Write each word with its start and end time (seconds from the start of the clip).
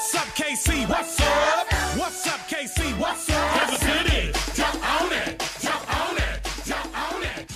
What's 0.00 0.14
up, 0.14 0.28
KC? 0.28 0.88
What's 0.88 1.20
up? 1.20 1.66
What's 1.98 2.26
up, 2.26 2.40
KC? 2.48 2.98
What's 2.98 3.28
up? 3.28 3.50
Kansas 3.52 3.80
City, 3.80 4.32
jump 4.54 5.02
on 5.02 5.12
it, 5.12 5.52
jump 5.60 6.00
on 6.00 6.16
it, 6.16 6.50
jump 6.64 7.12
on 7.12 7.22
it. 7.22 7.52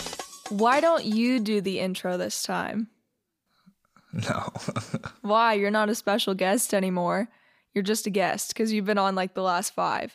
Why 0.51 0.83
don't 0.83 1.07
you 1.07 1.41
do 1.41 1.63
the 1.63 1.81
intro 1.81 2.19
this 2.19 2.43
time? 2.43 2.89
No. 4.13 4.53
Why? 5.23 5.55
You're 5.55 5.71
not 5.71 5.89
a 5.89 5.95
special 5.95 6.35
guest 6.35 6.75
anymore. 6.75 7.31
You're 7.73 7.83
just 7.83 8.07
a 8.07 8.11
guest 8.11 8.49
because 8.49 8.75
you've 8.75 8.85
been 8.85 8.99
on 8.99 9.15
like 9.15 9.33
the 9.33 9.43
last 9.43 9.73
five. 9.75 10.15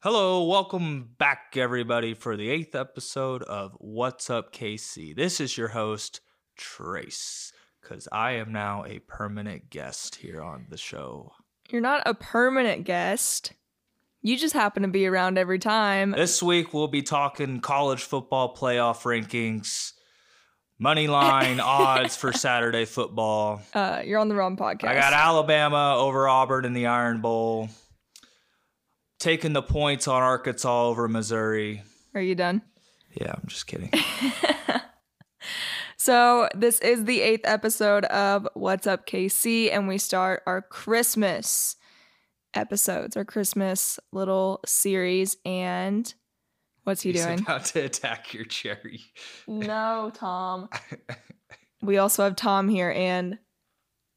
Hello, 0.00 0.42
welcome 0.48 1.10
back, 1.16 1.54
everybody, 1.56 2.12
for 2.12 2.36
the 2.36 2.50
eighth 2.50 2.74
episode 2.74 3.44
of 3.44 3.76
What's 3.78 4.30
Up 4.30 4.52
KC. 4.52 5.14
This 5.14 5.40
is 5.40 5.56
your 5.56 5.68
host, 5.68 6.22
Trace, 6.56 7.52
because 7.80 8.08
I 8.10 8.32
am 8.32 8.50
now 8.50 8.84
a 8.84 8.98
permanent 8.98 9.70
guest 9.70 10.16
here 10.16 10.42
on 10.42 10.66
the 10.70 10.76
show. 10.76 11.34
You're 11.70 11.82
not 11.82 12.02
a 12.06 12.14
permanent 12.14 12.84
guest. 12.84 13.52
You 14.22 14.36
just 14.38 14.54
happen 14.54 14.82
to 14.82 14.88
be 14.88 15.06
around 15.06 15.38
every 15.38 15.58
time. 15.58 16.12
This 16.12 16.42
week, 16.42 16.72
we'll 16.72 16.88
be 16.88 17.02
talking 17.02 17.60
college 17.60 18.02
football 18.02 18.54
playoff 18.56 19.02
rankings, 19.02 19.92
money 20.78 21.08
line 21.08 21.60
odds 21.64 22.16
for 22.16 22.32
Saturday 22.32 22.84
football. 22.84 23.60
Uh, 23.74 24.02
you're 24.04 24.18
on 24.18 24.28
the 24.28 24.34
wrong 24.34 24.56
podcast. 24.56 24.88
I 24.88 24.94
got 24.94 25.12
Alabama 25.12 25.94
over 25.98 26.26
Auburn 26.26 26.64
in 26.64 26.72
the 26.72 26.86
Iron 26.86 27.20
Bowl, 27.20 27.68
taking 29.18 29.52
the 29.52 29.62
points 29.62 30.08
on 30.08 30.22
Arkansas 30.22 30.86
over 30.86 31.06
Missouri. 31.06 31.82
Are 32.14 32.22
you 32.22 32.34
done? 32.34 32.62
Yeah, 33.12 33.32
I'm 33.34 33.46
just 33.46 33.66
kidding. 33.66 33.92
So, 36.08 36.48
this 36.54 36.80
is 36.80 37.04
the 37.04 37.20
eighth 37.20 37.44
episode 37.44 38.06
of 38.06 38.48
What's 38.54 38.86
Up 38.86 39.06
KC, 39.06 39.70
and 39.70 39.86
we 39.86 39.98
start 39.98 40.42
our 40.46 40.62
Christmas 40.62 41.76
episodes, 42.54 43.14
our 43.14 43.26
Christmas 43.26 44.00
little 44.10 44.60
series. 44.64 45.36
And 45.44 46.10
what's 46.84 47.02
he 47.02 47.12
He's 47.12 47.26
doing? 47.26 47.40
about 47.40 47.66
to 47.66 47.84
attack 47.84 48.32
your 48.32 48.46
cherry. 48.46 49.02
No, 49.46 50.10
Tom. 50.14 50.70
we 51.82 51.98
also 51.98 52.24
have 52.24 52.36
Tom 52.36 52.70
here, 52.70 52.90
and 52.90 53.38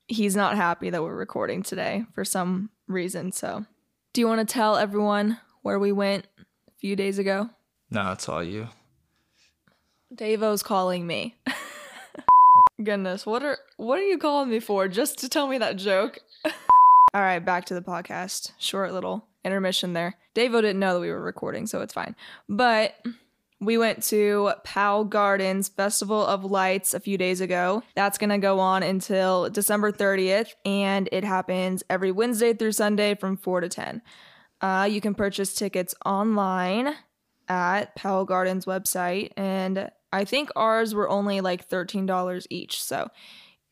he's 0.08 0.38
not 0.38 0.56
happy 0.56 0.92
that 0.92 1.04
we're 1.04 1.14
recording 1.14 1.62
today 1.62 2.06
for 2.16 2.24
some 2.24 2.70
reason. 2.88 3.34
So, 3.34 3.66
do 4.14 4.22
you 4.22 4.30
want 4.30 4.48
to 4.48 4.54
tell 4.54 4.78
everyone 4.78 5.40
where 5.62 5.78
we 5.78 5.92
went 5.92 6.26
a 6.40 6.72
few 6.80 6.96
days 6.96 7.20
ago? 7.20 7.50
No, 7.90 8.14
it's 8.14 8.30
all 8.30 8.42
you. 8.42 8.70
Davo's 10.16 10.64
calling 10.64 11.06
me. 11.06 11.36
Goodness, 12.84 13.26
what 13.26 13.44
are 13.44 13.58
what 13.78 14.00
are 14.00 14.08
you 14.08 14.18
calling 14.18 14.50
me 14.50 14.60
for? 14.60 14.88
Just 14.88 15.20
to 15.20 15.30
tell 15.30 15.48
me 15.48 15.58
that 15.58 15.76
joke? 15.76 16.20
All 17.14 17.22
right, 17.22 17.44
back 17.44 17.66
to 17.66 17.74
the 17.74 17.82
podcast. 17.82 18.52
Short 18.58 18.94
little 18.94 19.26
intermission 19.44 19.94
there. 19.94 20.16
Davo 20.36 20.62
didn't 20.62 20.80
know 20.80 20.94
that 20.94 21.02
we 21.02 21.10
were 21.12 21.22
recording, 21.22 21.68
so 21.68 21.82
it's 21.82 21.94
fine. 21.94 22.16
But 22.48 22.96
we 23.60 23.78
went 23.78 24.02
to 24.04 24.54
Powell 24.64 25.04
Gardens 25.04 25.68
Festival 25.68 26.26
of 26.26 26.44
Lights 26.44 26.94
a 26.94 27.00
few 27.00 27.18
days 27.18 27.42
ago. 27.42 27.84
That's 27.96 28.18
going 28.18 28.30
to 28.30 28.38
go 28.38 28.60
on 28.60 28.82
until 28.82 29.50
December 29.50 29.92
30th, 29.92 30.50
and 30.66 31.10
it 31.12 31.24
happens 31.24 31.84
every 31.90 32.12
Wednesday 32.12 32.54
through 32.54 32.72
Sunday 32.72 33.14
from 33.14 33.38
4 33.38 33.62
to 33.62 33.70
10. 33.70 34.02
Uh, 34.62 34.88
you 34.90 35.02
can 35.02 35.14
purchase 35.14 35.54
tickets 35.54 35.94
online 36.06 36.96
at 37.50 37.96
Powell 37.96 38.26
Gardens 38.26 38.66
website, 38.66 39.32
and 39.36 39.92
I 40.14 40.26
think 40.26 40.50
ours 40.56 40.94
were 40.94 41.10
only 41.10 41.42
like 41.42 41.70
$13 41.70 42.48
each. 42.50 42.82
So 42.82 43.10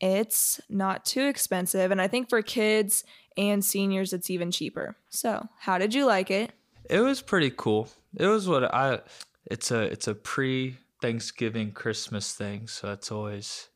it's 0.00 0.60
not 0.68 1.04
too 1.04 1.26
expensive. 1.26 1.90
And 1.90 2.00
I 2.00 2.08
think 2.08 2.28
for 2.28 2.42
kids 2.42 3.04
and 3.36 3.64
seniors, 3.64 4.12
it's 4.12 4.30
even 4.30 4.50
cheaper. 4.50 4.96
So, 5.08 5.48
how 5.58 5.78
did 5.78 5.94
you 5.94 6.06
like 6.06 6.30
it? 6.30 6.52
It 6.88 7.00
was 7.00 7.20
pretty 7.22 7.52
cool. 7.56 7.88
It 8.16 8.26
was 8.26 8.48
what 8.48 8.64
I. 8.74 9.00
It's 9.46 9.70
a 9.70 9.82
it's 9.82 10.08
a 10.08 10.14
pre 10.14 10.76
Thanksgiving 11.00 11.70
Christmas 11.72 12.34
thing, 12.34 12.66
so 12.66 12.92
it's 12.92 13.12
always 13.12 13.68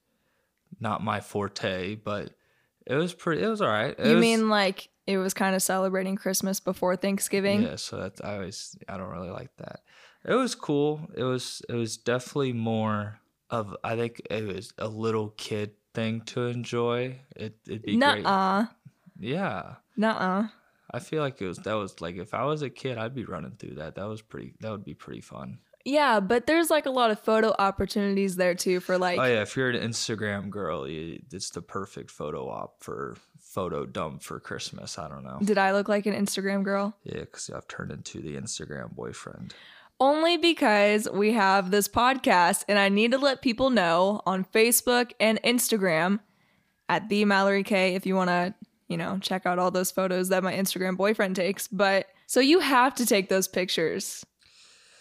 not 0.80 1.04
my 1.04 1.20
forte. 1.20 1.94
But 1.94 2.30
it 2.86 2.94
was 2.96 3.14
pretty. 3.14 3.42
It 3.42 3.48
was 3.48 3.60
all 3.60 3.68
right. 3.68 3.94
It 3.98 4.06
you 4.06 4.14
was- 4.14 4.20
mean 4.20 4.48
like 4.48 4.88
it 5.06 5.18
was 5.18 5.34
kind 5.34 5.54
of 5.54 5.62
celebrating 5.62 6.16
Christmas 6.16 6.58
before 6.60 6.96
Thanksgiving? 6.96 7.62
Yeah, 7.62 7.76
so 7.76 7.98
that's 7.98 8.20
I 8.20 8.34
always 8.34 8.76
I 8.88 8.96
don't 8.96 9.10
really 9.10 9.30
like 9.30 9.54
that. 9.58 9.80
It 10.24 10.34
was 10.34 10.54
cool. 10.54 11.08
It 11.14 11.24
was 11.24 11.62
it 11.68 11.74
was 11.74 11.96
definitely 11.96 12.52
more 12.52 13.20
of 13.50 13.76
I 13.84 13.96
think 13.96 14.22
it 14.30 14.46
was 14.46 14.72
a 14.78 14.88
little 14.88 15.30
kid 15.36 15.72
thing 15.92 16.22
to 16.22 16.46
enjoy. 16.46 17.20
It 17.36 17.56
it'd 17.66 17.82
be 17.82 17.96
great. 17.96 18.22
Nuh-uh. 18.22 18.66
Yeah. 19.18 19.74
Nuh-uh. 19.96 20.48
I 20.90 20.98
feel 21.00 21.22
like 21.22 21.40
it 21.40 21.46
was 21.46 21.58
that 21.58 21.74
was 21.74 22.00
like 22.00 22.16
if 22.16 22.34
I 22.34 22.44
was 22.44 22.62
a 22.62 22.70
kid, 22.70 22.98
I'd 22.98 23.14
be 23.14 23.24
running 23.24 23.56
through 23.58 23.76
that. 23.76 23.96
That 23.96 24.06
was 24.06 24.22
pretty. 24.22 24.54
That 24.60 24.70
would 24.70 24.84
be 24.84 24.94
pretty 24.94 25.20
fun. 25.20 25.58
Yeah, 25.84 26.20
but 26.20 26.46
there's 26.46 26.70
like 26.70 26.86
a 26.86 26.90
lot 26.90 27.10
of 27.10 27.20
photo 27.20 27.54
opportunities 27.58 28.36
there 28.36 28.54
too 28.54 28.80
for 28.80 28.96
like 28.96 29.18
oh 29.18 29.24
yeah, 29.24 29.42
if 29.42 29.56
you're 29.56 29.70
an 29.70 29.88
Instagram 29.88 30.48
girl, 30.48 30.88
you, 30.88 31.20
it's 31.30 31.50
the 31.50 31.60
perfect 31.60 32.10
photo 32.10 32.48
op 32.48 32.82
for 32.82 33.16
photo 33.38 33.84
dump 33.84 34.22
for 34.22 34.40
Christmas. 34.40 34.98
I 34.98 35.08
don't 35.08 35.24
know. 35.24 35.38
Did 35.42 35.58
I 35.58 35.72
look 35.72 35.88
like 35.88 36.06
an 36.06 36.14
Instagram 36.14 36.64
girl? 36.64 36.96
Yeah, 37.02 37.20
because 37.20 37.50
I've 37.50 37.68
turned 37.68 37.92
into 37.92 38.20
the 38.22 38.36
Instagram 38.36 38.94
boyfriend. 38.94 39.54
Only 40.00 40.36
because 40.36 41.08
we 41.12 41.32
have 41.32 41.70
this 41.70 41.88
podcast 41.88 42.64
and 42.68 42.78
I 42.78 42.88
need 42.88 43.12
to 43.12 43.18
let 43.18 43.42
people 43.42 43.70
know 43.70 44.20
on 44.26 44.44
Facebook 44.44 45.12
and 45.20 45.40
Instagram 45.42 46.20
at 46.88 47.08
the 47.08 47.24
Mallory 47.24 47.62
K 47.62 47.94
if 47.94 48.04
you 48.04 48.16
want 48.16 48.28
to, 48.28 48.54
you 48.88 48.96
know, 48.96 49.18
check 49.20 49.46
out 49.46 49.58
all 49.58 49.70
those 49.70 49.90
photos 49.90 50.28
that 50.28 50.42
my 50.42 50.52
Instagram 50.52 50.96
boyfriend 50.96 51.36
takes. 51.36 51.68
But 51.68 52.06
so 52.26 52.40
you 52.40 52.58
have 52.60 52.94
to 52.96 53.06
take 53.06 53.28
those 53.28 53.48
pictures. 53.48 54.24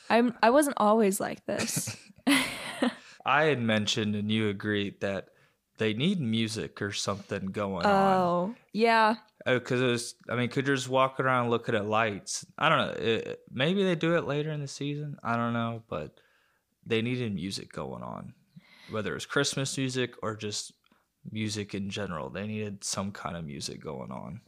I'm 0.09 0.35
I 0.43 0.51
wasn't 0.51 0.77
always 0.77 1.19
like 1.19 1.45
this. 1.45 1.97
I 3.25 3.45
had 3.45 3.61
mentioned 3.61 4.15
and 4.15 4.31
you 4.31 4.49
agreed 4.49 5.01
that 5.01 5.29
they 5.77 5.93
need 5.93 6.19
music 6.19 6.81
or 6.81 6.91
something 6.91 7.47
going 7.47 7.85
on. 7.85 8.17
oh, 8.17 8.55
yeah. 8.71 9.15
Because 9.45 9.81
it 9.81 9.85
was, 9.85 10.15
I 10.29 10.35
mean, 10.35 10.49
could 10.49 10.67
you 10.67 10.75
just 10.75 10.87
walk 10.87 11.19
around 11.19 11.49
looking 11.49 11.75
at 11.75 11.85
lights? 11.85 12.45
I 12.57 12.69
don't 12.69 12.77
know. 12.77 12.93
It, 13.03 13.41
maybe 13.51 13.83
they 13.83 13.95
do 13.95 14.15
it 14.15 14.25
later 14.25 14.51
in 14.51 14.61
the 14.61 14.67
season. 14.67 15.17
I 15.23 15.35
don't 15.35 15.53
know, 15.53 15.83
but 15.89 16.17
they 16.85 17.01
needed 17.01 17.33
music 17.33 17.71
going 17.71 18.03
on, 18.03 18.33
whether 18.89 19.15
it's 19.15 19.25
Christmas 19.25 19.77
music 19.77 20.13
or 20.21 20.35
just 20.35 20.73
music 21.29 21.73
in 21.73 21.89
general. 21.89 22.29
They 22.29 22.47
needed 22.47 22.83
some 22.83 23.11
kind 23.11 23.35
of 23.35 23.45
music 23.45 23.81
going 23.81 24.11
on. 24.11 24.41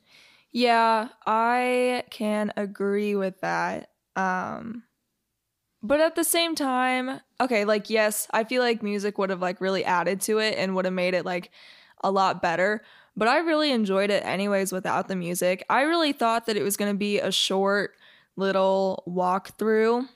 Yeah, 0.51 1.09
I 1.25 2.03
can 2.09 2.53
agree 2.55 3.15
with 3.15 3.41
that. 3.41 3.89
Um 4.15 4.83
but 5.85 5.99
at 5.99 6.15
the 6.15 6.23
same 6.23 6.55
time, 6.55 7.21
okay, 7.39 7.65
like 7.65 7.89
yes, 7.89 8.27
I 8.31 8.43
feel 8.43 8.61
like 8.61 8.81
music 8.83 9.17
would 9.17 9.29
have 9.29 9.41
like 9.41 9.61
really 9.61 9.85
added 9.85 10.21
to 10.21 10.39
it 10.39 10.57
and 10.57 10.75
would 10.75 10.85
have 10.85 10.93
made 10.93 11.13
it 11.13 11.25
like 11.25 11.51
a 12.03 12.11
lot 12.11 12.41
better, 12.41 12.83
but 13.15 13.27
I 13.27 13.39
really 13.39 13.71
enjoyed 13.71 14.09
it 14.09 14.25
anyways 14.25 14.71
without 14.71 15.07
the 15.07 15.15
music. 15.15 15.65
I 15.69 15.81
really 15.83 16.11
thought 16.11 16.45
that 16.47 16.57
it 16.57 16.63
was 16.63 16.77
going 16.77 16.91
to 16.91 16.97
be 16.97 17.19
a 17.19 17.31
short 17.31 17.95
little 18.35 19.03
walkthrough, 19.07 20.07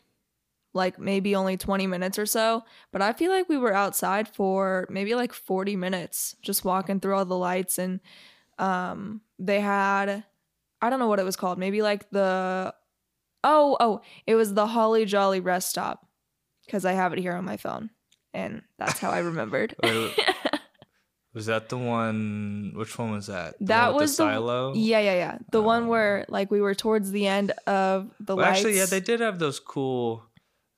like 0.73 0.99
maybe 0.99 1.35
only 1.35 1.57
20 1.57 1.87
minutes 1.87 2.19
or 2.19 2.25
so, 2.25 2.63
but 2.91 3.01
I 3.01 3.13
feel 3.13 3.31
like 3.31 3.49
we 3.49 3.57
were 3.57 3.73
outside 3.73 4.27
for 4.27 4.87
maybe 4.89 5.15
like 5.15 5.33
40 5.33 5.75
minutes 5.75 6.35
just 6.41 6.65
walking 6.65 6.99
through 6.99 7.15
all 7.15 7.25
the 7.25 7.37
lights 7.37 7.77
and 7.77 7.99
um 8.59 9.21
they 9.39 9.61
had 9.61 10.23
I 10.81 10.89
don't 10.89 10.99
know 10.99 11.07
what 11.07 11.19
it 11.19 11.25
was 11.25 11.35
called. 11.35 11.59
Maybe 11.59 11.81
like 11.81 12.09
the 12.11 12.73
oh 13.43 13.77
oh 13.79 14.01
it 14.27 14.35
was 14.35 14.53
the 14.53 14.67
Holly 14.67 15.05
Jolly 15.05 15.39
rest 15.39 15.69
stop 15.69 16.05
because 16.65 16.85
I 16.85 16.93
have 16.93 17.13
it 17.13 17.19
here 17.19 17.33
on 17.33 17.45
my 17.45 17.57
phone 17.57 17.89
and 18.33 18.61
that's 18.77 18.99
how 18.99 19.09
I 19.11 19.19
remembered. 19.19 19.75
Was 21.33 21.45
that 21.45 21.69
the 21.69 21.77
one? 21.77 22.73
Which 22.75 22.97
one 22.97 23.11
was 23.11 23.27
that? 23.27 23.57
The 23.59 23.65
that 23.67 23.93
was 23.93 24.11
the 24.17 24.23
silo. 24.23 24.73
yeah 24.75 24.99
yeah 24.99 25.13
yeah 25.13 25.37
the 25.51 25.61
one 25.61 25.83
Oh. 25.83 25.87
where 25.87 26.25
like 26.27 26.49
we 26.49 26.59
were 26.59 26.73
towards 26.73 27.11
the 27.11 27.27
end 27.27 27.51
of 27.67 28.09
the 28.19 28.35
Well, 28.35 28.45
lights. 28.47 28.57
actually, 28.59 28.77
yeah, 28.77 28.85
they 28.87 28.99
did 28.99 29.19
have 29.19 29.37
those 29.37 29.59
cool. 29.59 30.23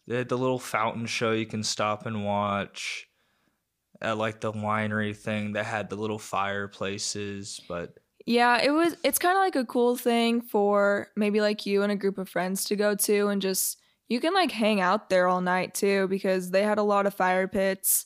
They 0.07 0.17
had 0.17 0.27
the 0.29 0.37
little 0.37 0.59
fountain 0.59 1.05
show 1.05 1.31
you 1.31 1.45
can 1.45 1.63
stop 1.63 2.05
and 2.05 2.25
watch. 2.25 3.07
At 4.01 4.17
like 4.17 4.41
the 4.41 4.51
winery 4.51 5.15
thing 5.15 5.53
that 5.53 5.65
had 5.65 5.89
the 5.89 5.95
little 5.95 6.19
fireplaces, 6.19 7.61
but 7.69 7.97
Yeah, 8.25 8.61
it 8.61 8.71
was 8.71 8.95
it's 9.03 9.19
kind 9.19 9.35
of 9.35 9.41
like 9.41 9.55
a 9.55 9.65
cool 9.65 9.95
thing 9.95 10.41
for 10.41 11.07
maybe 11.15 11.41
like 11.41 11.65
you 11.65 11.83
and 11.83 11.91
a 11.91 11.95
group 11.95 12.17
of 12.17 12.29
friends 12.29 12.63
to 12.65 12.75
go 12.75 12.95
to 12.95 13.27
and 13.27 13.41
just 13.41 13.79
you 14.07 14.19
can 14.19 14.33
like 14.33 14.51
hang 14.51 14.81
out 14.81 15.09
there 15.09 15.27
all 15.27 15.41
night 15.41 15.73
too 15.73 16.07
because 16.07 16.51
they 16.51 16.63
had 16.63 16.77
a 16.77 16.83
lot 16.83 17.05
of 17.05 17.13
fire 17.13 17.47
pits. 17.47 18.05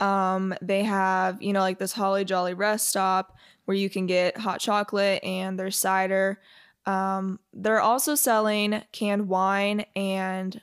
Um 0.00 0.54
they 0.60 0.82
have, 0.82 1.42
you 1.42 1.52
know, 1.52 1.60
like 1.60 1.78
this 1.78 1.92
Holly 1.92 2.24
Jolly 2.24 2.54
rest 2.54 2.88
stop 2.88 3.36
where 3.64 3.76
you 3.76 3.88
can 3.88 4.06
get 4.06 4.36
hot 4.36 4.60
chocolate 4.60 5.22
and 5.24 5.58
their 5.58 5.70
cider. 5.70 6.40
Um 6.86 7.40
they're 7.52 7.80
also 7.80 8.14
selling 8.14 8.82
canned 8.92 9.28
wine 9.28 9.86
and 9.96 10.60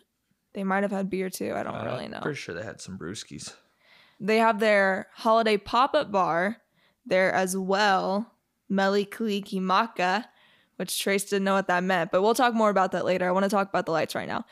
they 0.54 0.64
might 0.64 0.84
have 0.84 0.92
had 0.92 1.10
beer 1.10 1.30
too. 1.30 1.54
I 1.56 1.64
don't 1.64 1.76
uh, 1.76 1.86
really 1.86 2.08
know. 2.08 2.20
Pretty 2.20 2.38
sure 2.38 2.54
they 2.54 2.64
had 2.64 2.82
some 2.82 2.98
brewskis. 2.98 3.54
They 4.20 4.38
have 4.38 4.60
their 4.60 5.08
holiday 5.14 5.58
pop 5.58 5.96
up 5.96 6.12
bar 6.12 6.58
there 7.06 7.32
as 7.32 7.58
well, 7.58 8.32
Mele 8.72 9.06
Kalikimaka, 9.06 10.26
which 10.78 11.00
Trace 11.00 11.26
didn't 11.26 11.44
know 11.44 11.54
what 11.54 11.68
that 11.68 11.84
meant, 11.84 12.12
but 12.12 12.22
we'll 12.22 12.34
talk 12.34 12.54
more 12.54 12.70
about 12.70 12.94
that 12.94 13.06
later. 13.06 13.28
I 13.28 13.32
want 13.32 13.44
to 13.44 13.50
talk 13.50 13.70
about 13.70 13.86
the 13.86 13.92
lights 13.92 14.16
right 14.16 14.28
now. 14.28 14.46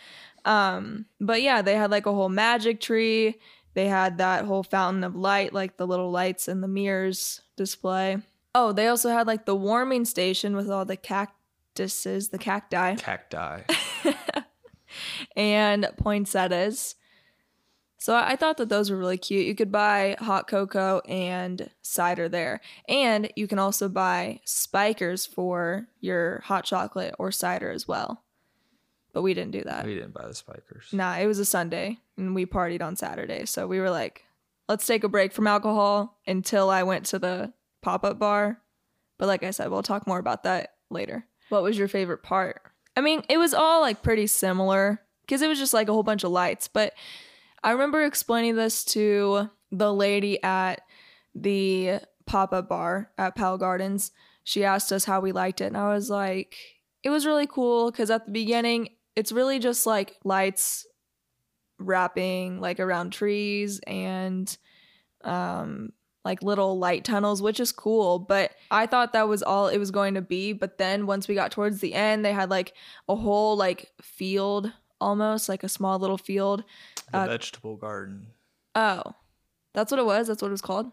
Um, 0.46 1.06
but 1.20 1.42
yeah, 1.42 1.62
they 1.62 1.76
had 1.76 1.90
like 1.90 2.06
a 2.06 2.14
whole 2.14 2.30
magic 2.30 2.82
tree. 2.82 3.40
They 3.74 3.88
had 3.88 4.18
that 4.18 4.46
whole 4.46 4.64
fountain 4.64 5.04
of 5.04 5.16
light, 5.16 5.54
like 5.54 5.78
the 5.78 5.88
little 5.88 6.12
lights 6.12 6.48
and 6.48 6.62
the 6.62 6.68
mirrors 6.68 7.42
display. 7.56 8.18
Oh, 8.54 8.72
they 8.72 8.88
also 8.88 9.10
had 9.10 9.28
like 9.28 9.46
the 9.46 9.56
warming 9.56 10.06
station 10.06 10.56
with 10.56 10.70
all 10.70 10.86
the 10.86 10.98
cactuses, 10.98 12.30
the 12.30 12.38
cacti, 12.38 12.96
Cacti. 12.96 13.62
and 15.36 15.88
poinsettias. 15.98 16.96
So 18.00 18.16
I 18.16 18.32
I 18.32 18.36
thought 18.36 18.58
that 18.58 18.70
those 18.70 18.90
were 18.90 18.98
really 18.98 19.18
cute. 19.18 19.46
You 19.46 19.54
could 19.54 19.72
buy 19.72 20.16
hot 20.20 20.48
cocoa 20.48 21.02
and 21.08 21.70
cider 21.82 22.28
there. 22.30 22.62
And 22.88 23.32
you 23.36 23.48
can 23.48 23.60
also 23.60 23.88
buy 23.90 24.40
spikers 24.46 25.26
for 25.26 25.88
your 26.00 26.42
hot 26.46 26.64
chocolate 26.66 27.14
or 27.20 27.32
cider 27.32 27.70
as 27.70 27.88
well. 27.88 28.24
But 29.14 29.22
we 29.24 29.34
didn't 29.34 29.52
do 29.52 29.64
that. 29.64 29.86
we 29.86 29.96
didn't 29.96 30.14
buy 30.14 30.28
the 30.28 30.34
spikers. 30.36 30.90
Nah, 30.94 31.18
it 31.18 31.26
was 31.28 31.40
a 31.40 31.46
Sunday 31.46 31.98
and 32.18 32.34
we 32.34 32.46
partied 32.46 32.82
on 32.82 32.96
Saturday. 32.96 33.46
So 33.46 33.68
we 33.68 33.80
were 33.80 33.90
like, 33.90 34.24
let's 34.68 34.86
take 34.86 35.04
a 35.04 35.10
break 35.10 35.34
from 35.34 35.48
alcohol 35.48 36.18
until 36.28 36.70
I 36.70 36.84
went 36.84 37.06
to 37.08 37.20
the 37.20 37.54
pop 37.82 38.06
up 38.06 38.20
bar. 38.20 38.62
But 39.18 39.28
like 39.28 39.44
I 39.44 39.52
said, 39.52 39.70
we'll 39.70 39.84
talk 39.84 40.08
more 40.08 40.20
about 40.20 40.44
that 40.44 40.76
later. 40.90 41.26
What 41.50 41.64
was 41.64 41.78
your 41.78 41.88
favorite 41.88 42.24
part? 42.24 42.62
I 42.96 43.02
mean, 43.02 43.24
it 43.30 43.38
was 43.38 43.54
all 43.54 43.82
like 43.82 44.04
pretty 44.04 44.28
similar 44.28 45.02
because 45.22 45.42
it 45.42 45.48
was 45.48 45.60
just 45.60 45.74
like 45.74 45.90
a 45.90 45.94
whole 45.94 46.04
bunch 46.04 46.24
of 46.24 46.32
lights. 46.32 46.68
But 46.68 46.94
I 47.64 47.72
remember 47.72 48.04
explaining 48.04 48.56
this 48.56 48.84
to 48.86 49.50
the 49.72 49.94
lady 49.94 50.42
at 50.44 50.82
the 51.36 52.00
pop 52.26 52.54
up 52.54 52.70
bar 52.70 53.12
at 53.18 53.36
Powell 53.36 53.58
Gardens. 53.58 54.12
She 54.44 54.64
asked 54.64 54.92
us 54.92 55.06
how 55.06 55.20
we 55.20 55.32
liked 55.32 55.62
it. 55.62 55.66
And 55.66 55.78
I 55.78 55.94
was 55.94 56.10
like, 56.10 56.56
it 57.04 57.10
was 57.10 57.26
really 57.26 57.48
cool 57.48 57.92
because 57.92 58.10
at 58.10 58.26
the 58.26 58.32
beginning, 58.32 58.90
it's 59.16 59.32
really 59.32 59.60
just 59.60 59.86
like 59.86 60.18
lights 60.24 60.86
wrapping 61.80 62.60
like 62.60 62.80
around 62.80 63.12
trees 63.12 63.80
and 63.88 64.58
um 65.24 65.92
like 66.26 66.44
little 66.44 66.78
light 66.78 67.06
tunnels 67.06 67.42
which 67.42 67.60
is 67.60 67.72
cool 67.72 68.20
but 68.20 68.52
i 68.70 68.86
thought 68.86 69.14
that 69.14 69.30
was 69.30 69.42
all 69.42 69.70
it 69.70 69.78
was 69.78 69.90
going 69.90 70.14
to 70.14 70.22
be 70.22 70.52
but 70.52 70.78
then 70.78 71.06
once 71.06 71.28
we 71.28 71.36
got 71.36 71.52
towards 71.52 71.80
the 71.80 71.94
end 71.94 72.24
they 72.26 72.34
had 72.34 72.50
like 72.50 72.74
a 73.08 73.16
whole 73.16 73.56
like 73.56 73.92
field 74.02 74.72
almost 75.02 75.48
like 75.50 75.64
a 75.64 75.70
small 75.70 75.98
little 76.00 76.18
field 76.18 76.64
The 77.12 77.18
Uh, 77.20 77.26
vegetable 77.28 77.78
garden. 77.78 78.28
oh 78.76 79.04
that's 79.74 79.92
what 79.92 80.00
it 80.00 80.06
was 80.06 80.28
that's 80.28 80.42
what 80.42 80.50
it 80.50 80.52
was 80.52 80.62
called 80.62 80.92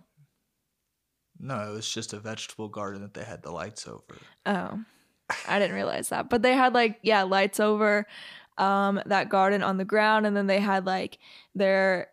No, 1.38 1.70
it 1.70 1.72
was 1.74 1.88
just 1.88 2.12
a 2.12 2.18
vegetable 2.20 2.68
garden 2.68 3.02
that 3.02 3.14
they 3.14 3.24
had 3.24 3.42
the 3.42 3.50
lights 3.50 3.86
over. 3.86 4.16
Oh, 4.46 4.80
I 5.48 5.58
didn't 5.58 5.74
realize 5.74 6.08
that. 6.08 6.30
But 6.30 6.40
they 6.42 6.54
had 6.54 6.72
like, 6.72 6.98
yeah, 7.02 7.22
lights 7.24 7.60
over 7.60 8.06
um 8.58 9.00
that 9.04 9.28
garden 9.28 9.62
on 9.62 9.76
the 9.76 9.84
ground 9.84 10.26
and 10.26 10.34
then 10.34 10.46
they 10.46 10.60
had 10.60 10.86
like 10.86 11.18
their 11.54 12.08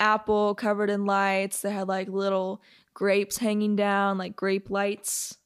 apple 0.00 0.54
covered 0.56 0.90
in 0.90 1.04
lights. 1.06 1.60
They 1.62 1.70
had 1.70 1.86
like 1.88 2.08
little 2.08 2.60
grapes 2.94 3.38
hanging 3.38 3.76
down, 3.76 4.18
like 4.18 4.34
grape 4.34 4.70
lights. 4.70 5.36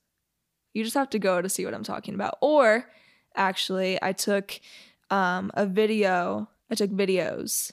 You 0.72 0.84
just 0.84 0.94
have 0.96 1.10
to 1.10 1.18
go 1.18 1.42
to 1.42 1.48
see 1.48 1.64
what 1.66 1.74
I'm 1.74 1.82
talking 1.84 2.14
about. 2.14 2.38
Or 2.40 2.86
actually, 3.36 3.98
I 4.02 4.12
took 4.12 4.58
um 5.10 5.50
a 5.54 5.66
video. 5.66 6.48
I 6.70 6.74
took 6.74 6.90
videos, 6.90 7.72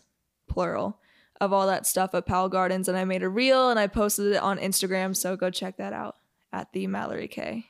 plural, 0.49 0.99
of 1.41 1.51
all 1.51 1.67
that 1.67 1.85
stuff 1.85 2.15
at 2.15 2.25
Powell 2.25 2.49
Gardens 2.49 2.87
and 2.87 2.97
I 2.97 3.05
made 3.05 3.23
a 3.23 3.29
reel 3.29 3.69
and 3.69 3.79
I 3.79 3.87
posted 3.87 4.33
it 4.33 4.41
on 4.41 4.57
Instagram, 4.57 5.15
so 5.15 5.35
go 5.35 5.49
check 5.49 5.77
that 5.77 5.93
out 5.93 6.15
at 6.53 6.71
the 6.71 6.87
Mallory 6.87 7.27
K 7.27 7.65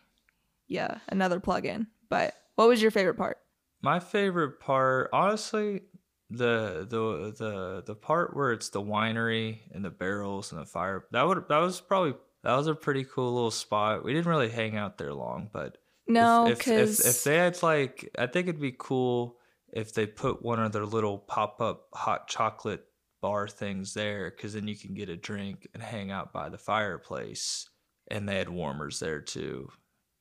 yeah, 0.68 1.00
another 1.10 1.40
plug-in. 1.40 1.88
But 2.10 2.34
what 2.56 2.68
was 2.68 2.82
your 2.82 2.92
favorite 2.92 3.18
part? 3.18 3.38
My 3.82 4.00
favorite 4.00 4.60
part, 4.60 5.10
honestly, 5.14 5.82
the 6.30 6.88
the 6.90 7.34
the 7.38 7.84
the 7.86 7.96
part 7.96 8.36
where 8.36 8.52
it's 8.52 8.70
the 8.70 8.82
winery 8.82 9.60
and 9.72 9.86
the 9.86 9.92
barrels 9.92 10.52
and 10.52 10.62
the 10.62 10.66
fire. 10.66 11.06
That 11.12 11.28
would 11.28 11.48
that 11.50 11.60
was 11.60 11.82
probably 11.82 12.16
that 12.44 12.56
was 12.56 12.68
a 12.68 12.76
pretty 12.76 13.04
cool 13.04 13.34
little 13.34 13.52
spot. 13.52 14.04
We 14.04 14.14
didn't 14.14 14.30
really 14.30 14.50
hang 14.50 14.76
out 14.76 14.98
there 14.98 15.14
long, 15.14 15.50
but 15.52 15.78
No, 16.08 16.48
if, 16.48 16.68
if, 16.68 17.00
if, 17.00 17.06
if 17.06 17.24
they 17.24 17.38
had 17.38 17.62
like, 17.64 18.12
I 18.18 18.28
think 18.28 18.48
it'd 18.48 18.62
be 18.62 18.76
cool 18.78 19.38
if 19.76 19.94
they 19.94 20.08
put 20.08 20.42
one 20.42 20.60
of 20.60 20.72
their 20.72 20.86
little 20.86 21.20
pop 21.20 21.62
up 21.62 21.88
hot 21.94 22.28
chocolate 22.28 22.86
bar 23.22 23.48
things 23.48 23.94
there, 23.94 24.32
because 24.32 24.54
then 24.54 24.68
you 24.68 24.76
can 24.76 24.94
get 24.96 25.10
a 25.10 25.16
drink 25.18 25.68
and 25.74 25.84
hang 25.84 26.10
out 26.12 26.32
by 26.34 26.50
the 26.50 26.58
fireplace. 26.58 27.70
And 28.10 28.28
they 28.28 28.38
had 28.38 28.50
warmers 28.50 29.00
there 29.00 29.22
too. 29.22 29.70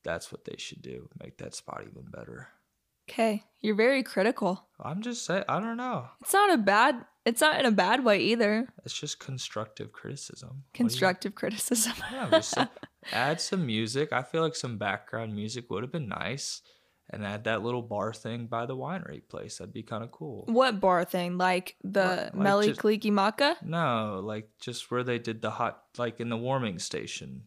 That's 0.04 0.30
what 0.32 0.44
they 0.44 0.56
should 0.58 0.82
do. 0.82 1.08
Make 1.22 1.38
that 1.38 1.54
spot 1.54 1.82
even 1.90 2.10
better. 2.10 2.48
okay, 3.08 3.42
you're 3.60 3.74
very 3.74 4.02
critical. 4.02 4.66
I'm 4.80 5.02
just 5.02 5.24
saying, 5.26 5.44
I 5.48 5.60
don't 5.60 5.76
know. 5.76 6.06
It's 6.22 6.32
not 6.32 6.52
a 6.52 6.58
bad. 6.58 7.04
It's 7.26 7.40
not 7.42 7.58
in 7.60 7.64
a 7.66 7.70
bad 7.70 8.04
way 8.04 8.18
either. 8.20 8.66
It's 8.84 8.98
just 8.98 9.18
constructive 9.18 9.92
criticism. 9.92 10.48
Do 10.50 10.56
you- 10.56 10.72
Constructive 10.84 11.34
criticism. 11.34 11.94
Yeah, 12.12 12.28
just 12.30 12.56
add 13.12 13.40
some 13.40 13.64
music. 13.66 14.12
I 14.12 14.22
feel 14.22 14.42
like 14.42 14.56
some 14.56 14.76
background 14.78 15.34
music 15.34 15.70
would 15.70 15.82
have 15.82 15.92
been 15.92 16.08
nice. 16.08 16.60
And 17.10 17.24
add 17.24 17.44
that 17.44 17.62
little 17.62 17.82
bar 17.82 18.14
thing 18.14 18.46
by 18.46 18.64
the 18.64 18.76
winery 18.76 19.28
place. 19.28 19.58
That'd 19.58 19.74
be 19.74 19.82
kind 19.82 20.02
of 20.02 20.10
cool. 20.10 20.44
what 20.48 20.80
bar 20.80 21.04
thing? 21.04 21.36
Like 21.36 21.76
the 21.84 22.30
Like- 22.32 22.34
Melly 22.34 22.66
just- 22.68 22.80
Maca? 22.80 23.56
No, 23.62 24.20
like 24.24 24.48
just 24.60 24.90
where 24.90 25.04
they 25.04 25.18
did 25.18 25.42
the 25.42 25.50
hot, 25.50 25.82
like 25.98 26.18
in 26.20 26.30
the 26.30 26.36
warming 26.38 26.78
station, 26.78 27.42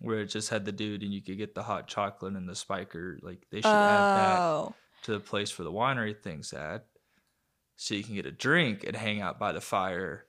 where 0.00 0.20
it 0.22 0.26
just 0.26 0.50
had 0.50 0.64
the 0.64 0.72
dude 0.72 1.04
and 1.04 1.14
you 1.14 1.22
could 1.22 1.38
get 1.38 1.54
the 1.54 1.62
hot 1.62 1.86
chocolate 1.86 2.34
and 2.34 2.48
the 2.48 2.56
spiker. 2.56 3.20
Like 3.22 3.46
they 3.52 3.58
should 3.60 3.66
add 3.66 4.16
that 4.16 4.38
Oh, 4.40 4.74
to 5.04 5.12
the 5.12 5.20
place 5.20 5.50
for 5.52 5.62
the 5.62 5.72
winery 5.72 6.20
things 6.20 6.52
at, 6.52 6.86
so 7.76 7.94
you 7.94 8.02
can 8.02 8.16
get 8.16 8.26
a 8.26 8.32
drink 8.32 8.82
and 8.84 8.96
hang 8.96 9.20
out 9.22 9.38
by 9.38 9.52
the 9.52 9.60
fire 9.60 10.26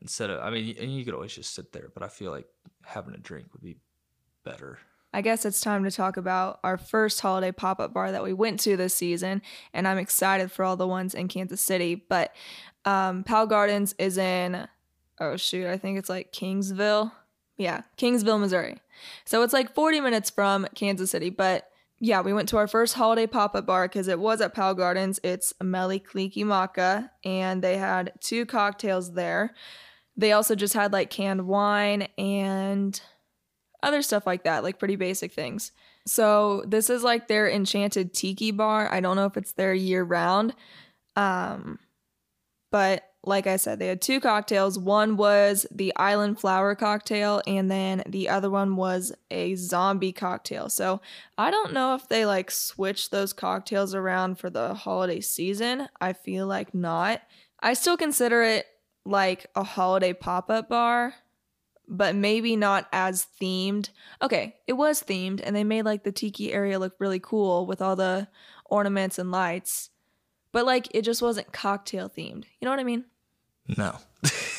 instead 0.00 0.30
of. 0.30 0.40
I 0.40 0.48
mean, 0.48 0.74
and 0.80 0.90
you 0.96 1.04
could 1.04 1.12
always 1.14 1.34
just 1.34 1.54
sit 1.54 1.72
there, 1.72 1.90
but 1.92 2.02
I 2.02 2.08
feel 2.08 2.30
like 2.30 2.46
having 2.86 3.14
a 3.14 3.18
drink 3.18 3.52
would 3.52 3.62
be 3.62 3.76
better. 4.42 4.78
I 5.12 5.22
guess 5.22 5.44
it's 5.44 5.60
time 5.60 5.84
to 5.84 5.90
talk 5.90 6.16
about 6.16 6.60
our 6.62 6.76
first 6.76 7.20
holiday 7.20 7.50
pop 7.50 7.80
up 7.80 7.94
bar 7.94 8.12
that 8.12 8.22
we 8.22 8.32
went 8.32 8.60
to 8.60 8.76
this 8.76 8.94
season, 8.94 9.42
and 9.72 9.88
I'm 9.88 9.98
excited 9.98 10.52
for 10.52 10.64
all 10.64 10.76
the 10.76 10.86
ones 10.86 11.14
in 11.14 11.28
Kansas 11.28 11.60
City. 11.60 11.94
But 11.94 12.34
um, 12.84 13.24
Powell 13.24 13.46
Gardens 13.46 13.94
is 13.98 14.18
in, 14.18 14.68
oh 15.18 15.36
shoot, 15.36 15.66
I 15.66 15.78
think 15.78 15.98
it's 15.98 16.10
like 16.10 16.32
Kingsville. 16.32 17.12
Yeah, 17.56 17.82
Kingsville, 17.96 18.38
Missouri. 18.38 18.78
So 19.24 19.42
it's 19.42 19.52
like 19.52 19.74
40 19.74 20.00
minutes 20.00 20.30
from 20.30 20.66
Kansas 20.74 21.10
City. 21.10 21.30
But 21.30 21.68
yeah, 22.00 22.20
we 22.20 22.32
went 22.32 22.48
to 22.50 22.56
our 22.56 22.68
first 22.68 22.94
holiday 22.94 23.26
pop 23.26 23.56
up 23.56 23.66
bar 23.66 23.88
because 23.88 24.08
it 24.08 24.20
was 24.20 24.40
at 24.40 24.54
Powell 24.54 24.74
Gardens. 24.74 25.18
It's 25.24 25.52
Mele 25.60 25.98
Kalikimaka, 25.98 27.10
and 27.24 27.62
they 27.62 27.78
had 27.78 28.12
two 28.20 28.46
cocktails 28.46 29.14
there. 29.14 29.54
They 30.16 30.32
also 30.32 30.54
just 30.54 30.74
had 30.74 30.92
like 30.92 31.10
canned 31.10 31.46
wine 31.46 32.08
and 32.16 33.00
other 33.82 34.02
stuff 34.02 34.26
like 34.26 34.44
that, 34.44 34.62
like 34.62 34.78
pretty 34.78 34.96
basic 34.96 35.32
things. 35.32 35.72
So 36.06 36.64
this 36.66 36.90
is 36.90 37.02
like 37.02 37.28
their 37.28 37.48
enchanted 37.48 38.14
tiki 38.14 38.50
bar. 38.50 38.92
I 38.92 39.00
don't 39.00 39.16
know 39.16 39.26
if 39.26 39.36
it's 39.36 39.52
there 39.52 39.74
year 39.74 40.02
round. 40.02 40.54
Um 41.16 41.78
but 42.70 43.04
like 43.24 43.46
I 43.46 43.56
said, 43.56 43.78
they 43.78 43.88
had 43.88 44.00
two 44.00 44.20
cocktails. 44.20 44.78
One 44.78 45.16
was 45.16 45.66
the 45.70 45.94
island 45.96 46.38
flower 46.40 46.74
cocktail 46.74 47.42
and 47.46 47.70
then 47.70 48.02
the 48.06 48.28
other 48.28 48.48
one 48.48 48.76
was 48.76 49.12
a 49.30 49.54
zombie 49.56 50.12
cocktail. 50.12 50.70
So 50.70 51.00
I 51.36 51.50
don't 51.50 51.72
know 51.72 51.94
if 51.94 52.08
they 52.08 52.24
like 52.24 52.50
switched 52.50 53.10
those 53.10 53.32
cocktails 53.32 53.94
around 53.94 54.38
for 54.38 54.50
the 54.50 54.74
holiday 54.74 55.20
season. 55.20 55.88
I 56.00 56.12
feel 56.12 56.46
like 56.46 56.74
not. 56.74 57.22
I 57.60 57.74
still 57.74 57.96
consider 57.96 58.42
it 58.42 58.66
like 59.04 59.46
a 59.54 59.64
holiday 59.64 60.12
pop-up 60.12 60.68
bar 60.68 61.14
but 61.88 62.14
maybe 62.14 62.54
not 62.56 62.86
as 62.92 63.26
themed. 63.40 63.88
Okay, 64.22 64.56
it 64.66 64.74
was 64.74 65.02
themed, 65.02 65.40
and 65.42 65.56
they 65.56 65.64
made 65.64 65.84
like 65.84 66.04
the 66.04 66.12
tiki 66.12 66.52
area 66.52 66.78
look 66.78 66.94
really 66.98 67.20
cool 67.20 67.66
with 67.66 67.80
all 67.80 67.96
the 67.96 68.28
ornaments 68.66 69.18
and 69.18 69.30
lights. 69.30 69.90
But 70.52 70.66
like, 70.66 70.88
it 70.94 71.02
just 71.02 71.22
wasn't 71.22 71.52
cocktail 71.52 72.08
themed. 72.08 72.44
You 72.60 72.66
know 72.66 72.70
what 72.70 72.80
I 72.80 72.84
mean? 72.84 73.04
No. 73.76 73.96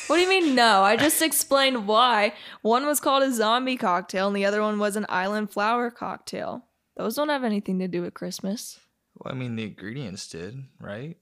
What 0.06 0.16
do 0.16 0.22
you 0.22 0.28
mean, 0.28 0.54
no? 0.54 0.82
I 0.82 0.96
just 0.96 1.22
explained 1.22 1.86
why. 1.86 2.32
One 2.62 2.86
was 2.86 3.00
called 3.00 3.22
a 3.22 3.32
zombie 3.32 3.76
cocktail, 3.76 4.26
and 4.26 4.36
the 4.36 4.44
other 4.44 4.60
one 4.60 4.78
was 4.78 4.96
an 4.96 5.06
island 5.08 5.52
flower 5.52 5.90
cocktail. 5.90 6.64
Those 6.96 7.14
don't 7.14 7.28
have 7.28 7.44
anything 7.44 7.78
to 7.78 7.88
do 7.88 8.02
with 8.02 8.14
Christmas. 8.14 8.80
Well, 9.16 9.32
I 9.32 9.36
mean, 9.36 9.56
the 9.56 9.64
ingredients 9.64 10.28
did, 10.28 10.64
right? 10.80 11.16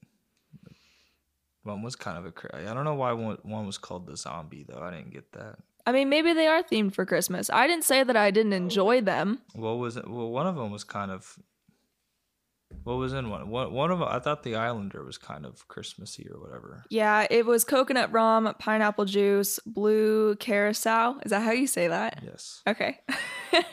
One 1.63 1.83
was 1.83 1.95
kind 1.95 2.17
of 2.17 2.25
a. 2.25 2.67
I 2.69 2.73
don't 2.73 2.85
know 2.85 2.95
why 2.95 3.13
one, 3.13 3.37
one 3.43 3.65
was 3.65 3.77
called 3.77 4.07
the 4.07 4.17
zombie 4.17 4.65
though. 4.67 4.81
I 4.81 4.91
didn't 4.91 5.11
get 5.11 5.31
that. 5.33 5.59
I 5.89 5.91
mean, 5.91 6.07
maybe 6.07 6.33
they 6.33 6.45
are 6.45 6.61
themed 6.61 6.93
for 6.93 7.03
Christmas. 7.03 7.49
I 7.49 7.65
didn't 7.65 7.83
say 7.83 8.03
that 8.03 8.15
I 8.15 8.29
didn't 8.29 8.53
enjoy 8.53 9.01
them. 9.01 9.39
What 9.55 9.79
was 9.79 9.97
it? 9.97 10.07
Well, 10.07 10.29
one 10.29 10.45
of 10.45 10.55
them 10.55 10.71
was 10.71 10.83
kind 10.83 11.09
of. 11.09 11.39
What 12.83 12.97
was 12.97 13.11
in 13.11 13.31
one? 13.31 13.49
One, 13.49 13.73
one 13.73 13.89
of 13.89 13.99
I 14.03 14.19
thought 14.19 14.43
the 14.43 14.55
Islander 14.55 15.03
was 15.03 15.17
kind 15.17 15.47
of 15.47 15.67
Christmassy 15.67 16.27
or 16.31 16.39
whatever. 16.39 16.83
Yeah, 16.91 17.25
it 17.31 17.47
was 17.47 17.63
coconut 17.63 18.11
rum, 18.11 18.53
pineapple 18.59 19.05
juice, 19.05 19.59
blue 19.65 20.35
carousel. 20.35 21.19
Is 21.25 21.31
that 21.31 21.41
how 21.41 21.53
you 21.53 21.65
say 21.65 21.87
that? 21.87 22.21
Yes. 22.23 22.61
Okay. 22.67 22.99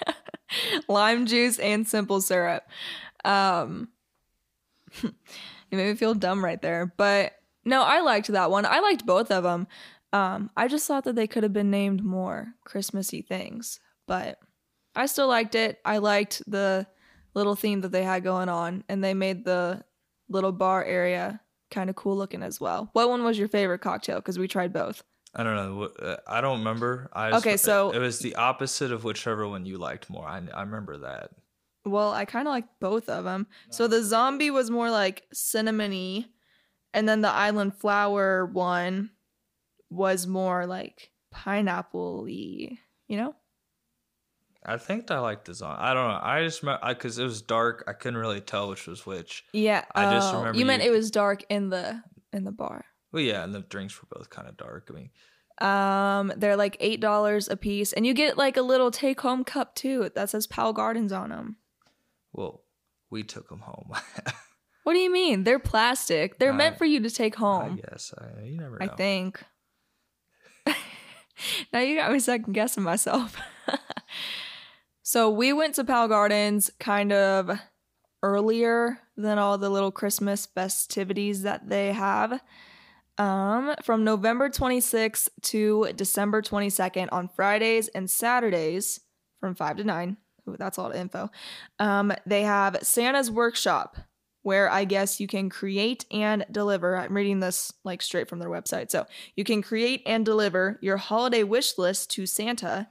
lime 0.89 1.27
juice 1.27 1.59
and 1.59 1.87
simple 1.87 2.23
syrup. 2.23 2.63
Um, 3.27 3.89
you 5.03 5.13
made 5.71 5.91
me 5.91 5.95
feel 5.97 6.15
dumb 6.15 6.43
right 6.43 6.63
there, 6.63 6.95
but 6.97 7.35
no, 7.67 7.83
I 7.83 8.01
liked 8.01 8.29
that 8.29 8.51
one. 8.51 8.65
I 8.65 8.81
liked 8.81 9.05
both 9.05 9.31
of 9.31 9.43
them. 9.43 9.67
Um, 10.17 10.51
I 10.57 10.69
just 10.69 10.87
thought 10.87 11.05
that 11.05 11.15
they 11.17 11.27
could 11.27 11.43
have 11.43 11.53
been 11.53 11.71
named 11.71 12.03
more 12.05 12.49
Christmassy 12.65 13.23
things, 13.23 13.81
but 14.07 14.39
I 14.95 15.07
still 15.07 15.29
liked 15.29 15.55
it. 15.55 15.79
I 15.85 15.99
liked 15.99 16.43
the 16.47 16.87
little 17.35 17.55
theme 17.57 17.83
that 17.83 17.93
they 17.93 18.03
had 18.03 18.25
going 18.25 18.49
on, 18.49 18.83
and 18.89 19.03
they 19.05 19.15
made 19.15 19.45
the 19.45 19.85
little 20.29 20.53
bar 20.53 20.83
area 20.85 21.41
kind 21.71 21.91
of 21.91 21.97
cool 21.97 22.17
looking 22.17 22.43
as 22.43 22.61
well. 22.61 22.89
What 22.95 23.09
one 23.11 23.25
was 23.25 23.39
your 23.39 23.49
favorite 23.49 23.81
cocktail? 23.81 24.17
Because 24.17 24.39
we 24.39 24.49
tried 24.49 24.73
both. 24.73 25.03
I 25.35 25.43
don't 25.43 25.57
know. 25.57 25.83
uh, 26.01 26.17
I 26.27 26.41
don't 26.41 26.61
remember. 26.61 27.11
I 27.13 27.31
just- 27.33 27.47
Okay, 27.47 27.57
so- 27.59 27.91
it 27.91 27.99
was 27.99 28.21
the 28.21 28.37
opposite 28.37 28.91
of 28.93 29.05
whichever 29.05 29.47
one 29.47 29.67
you 29.67 29.77
liked 29.77 30.09
more. 30.09 30.27
I, 30.27 30.41
I 30.55 30.63
remember 30.63 30.97
that. 30.99 31.31
Well, 31.85 32.13
I 32.13 32.25
kind 32.25 32.49
of 32.49 32.53
liked 32.53 32.81
both 32.81 33.09
of 33.09 33.25
them. 33.25 33.47
So 33.71 33.87
the 33.87 34.03
zombie 34.03 34.51
was 34.51 34.71
more 34.71 34.91
like 34.91 35.25
cinnamony, 35.35 36.27
and 36.95 37.07
then 37.09 37.21
the 37.21 37.29
island 37.31 37.75
flower 37.77 38.47
one 38.47 39.11
was 39.91 40.27
more 40.27 40.67
like 40.67 41.11
pineapple-y, 41.31 42.79
you 43.09 43.17
know? 43.17 43.35
I 44.65 44.79
think 44.79 45.11
I 45.13 45.19
liked 45.21 45.45
the 45.45 45.55
zombie. 45.55 45.81
I 45.81 45.95
don't 45.95 46.09
know. 46.09 46.19
I 46.21 46.43
just 46.43 46.63
remember 46.63 46.87
because 46.89 47.19
it 47.19 47.25
was 47.25 47.41
dark. 47.41 47.85
I 47.87 47.93
couldn't 47.93 48.19
really 48.19 48.41
tell 48.41 48.69
which 48.69 48.87
was 48.89 49.07
which. 49.07 49.45
Yeah. 49.53 49.85
I 49.95 50.13
just 50.13 50.35
oh, 50.35 50.39
remember 50.39 50.59
you 50.59 50.65
meant 50.67 50.83
you- 50.83 50.91
it 50.91 50.93
was 50.93 51.11
dark 51.11 51.45
in 51.49 51.69
the 51.69 52.03
in 52.33 52.43
the 52.45 52.51
bar. 52.53 52.85
Well, 53.13 53.23
yeah, 53.23 53.45
and 53.45 53.55
the 53.55 53.61
drinks 53.61 54.01
were 54.03 54.09
both 54.11 54.29
kind 54.29 54.49
of 54.49 54.57
dark. 54.57 54.91
I 54.91 54.95
mean, 54.95 55.11
Um, 55.61 56.33
they're 56.37 56.57
like 56.57 56.77
eight 56.81 57.01
dollars 57.01 57.49
a 57.49 57.57
piece, 57.57 57.93
and 57.93 58.05
you 58.05 58.13
get 58.13 58.37
like 58.37 58.57
a 58.57 58.63
little 58.63 58.91
take-home 58.91 59.45
cup 59.45 59.77
too 59.77 60.11
that 60.17 60.31
says 60.31 60.49
Powell 60.49 60.73
Gardens 60.73 61.13
on 61.13 61.31
them. 61.31 61.57
well, 62.33 62.65
we 63.09 63.23
took 63.23 63.49
them 63.49 63.61
home. 63.61 63.93
What 64.83 64.93
do 64.93 65.01
you 65.01 65.13
mean? 65.13 65.43
They're 65.43 65.59
plastic. 65.59 66.39
They're 66.39 66.53
I- 66.53 66.57
meant 66.57 66.79
for 66.79 66.85
you 66.85 67.01
to 67.01 67.11
take 67.11 67.35
home. 67.35 67.73
I 67.85 67.89
guess. 67.91 68.15
I, 68.17 68.43
you 68.45 68.57
never 68.57 68.81
I 68.81 68.87
think. 68.87 69.43
now 71.73 71.81
you 71.81 71.97
got 71.97 72.13
me 72.13 72.19
second 72.19 72.53
guessing 72.53 72.83
myself. 72.83 73.37
so 75.03 75.31
we 75.31 75.53
went 75.53 75.75
to 75.77 75.85
Powell 75.85 76.09
Gardens 76.09 76.71
kind 76.79 77.13
of 77.13 77.59
earlier 78.23 78.99
than 79.17 79.39
all 79.39 79.59
the 79.59 79.71
little 79.71 79.93
Christmas 79.93 80.47
festivities 80.47 81.43
that 81.43 81.69
they 81.69 81.93
have. 81.93 82.41
Um, 83.19 83.75
from 83.83 84.05
November 84.05 84.51
26th 84.51 85.31
to 85.43 85.91
December 85.97 86.43
22nd 86.43 87.09
on 87.13 87.29
Fridays 87.29 87.89
and 87.89 88.11
Saturdays 88.11 89.01
from 89.41 89.55
5 89.55 89.79
to 89.79 89.85
9. 89.85 90.17
Ooh, 90.49 90.57
that's 90.59 90.79
all 90.79 90.91
the 90.91 91.01
info. 91.01 91.31
Um, 91.79 92.13
they 92.27 92.43
have 92.43 92.79
Santa's 92.83 93.31
Workshop, 93.31 93.97
where 94.47 94.71
I 94.71 94.85
guess 94.85 95.19
you 95.19 95.27
can 95.27 95.51
create 95.51 96.05
and 96.09 96.47
deliver. 96.53 96.97
I'm 96.97 97.17
reading 97.17 97.41
this 97.41 97.73
like 97.83 98.01
straight 98.01 98.29
from 98.29 98.39
their 98.39 98.49
website. 98.49 98.93
So 98.93 99.05
you 99.35 99.43
can 99.43 99.61
create 99.61 100.05
and 100.07 100.25
deliver 100.25 100.79
your 100.81 100.99
holiday 100.99 101.43
wish 101.43 101.77
list 101.79 102.11
to 102.11 102.27
Santa 102.27 102.87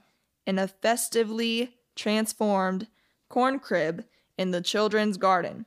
in 0.46 0.58
a 0.58 0.68
festively 0.68 1.78
transformed 1.94 2.88
corn 3.30 3.58
crib 3.58 4.04
in 4.36 4.50
the 4.50 4.60
children's 4.60 5.16
garden, 5.16 5.64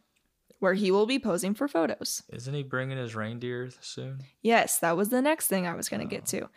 where 0.59 0.75
he 0.75 0.91
will 0.91 1.07
be 1.07 1.17
posing 1.17 1.55
for 1.55 1.67
photos. 1.67 2.21
Isn't 2.29 2.53
he 2.53 2.61
bringing 2.61 2.99
his 2.99 3.15
reindeer 3.15 3.71
soon? 3.81 4.19
Yes, 4.43 4.77
that 4.77 4.95
was 4.95 5.09
the 5.09 5.23
next 5.23 5.47
thing 5.47 5.65
I 5.65 5.73
was 5.73 5.89
going 5.89 6.07
to 6.07 6.15
get 6.15 6.27
to. 6.27 6.49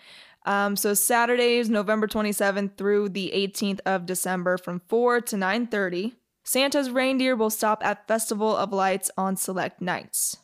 Um, 0.45 0.77
so 0.77 0.93
Saturdays, 0.93 1.71
November 1.71 2.07
27th 2.07 2.77
through 2.77 3.09
the 3.09 3.33
18th 3.35 3.81
of 3.87 4.05
December 4.05 4.59
from 4.59 4.83
4 4.89 5.23
to 5.23 5.37
9:30, 5.37 6.17
Santa's 6.45 6.91
reindeer 6.91 7.37
will 7.37 7.51
stop 7.51 7.85
at 7.85 8.07
Festival 8.09 8.57
of 8.57 8.73
Lights 8.73 9.11
on 9.17 9.37
select 9.37 9.81
nights. 9.81 10.37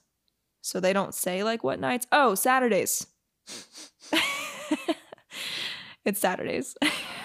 So 0.60 0.80
they 0.80 0.92
don't 0.92 1.14
say 1.14 1.42
like 1.42 1.64
what 1.64 1.80
nights? 1.80 2.06
Oh, 2.12 2.34
Saturdays. 2.34 3.06
it's 6.04 6.20
Saturdays. 6.20 6.76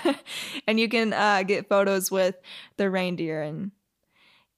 and 0.68 0.80
you 0.80 0.88
can 0.90 1.14
uh, 1.14 1.44
get 1.44 1.70
photos 1.70 2.10
with 2.10 2.36
the 2.78 2.90
reindeer 2.90 3.42
and 3.42 3.72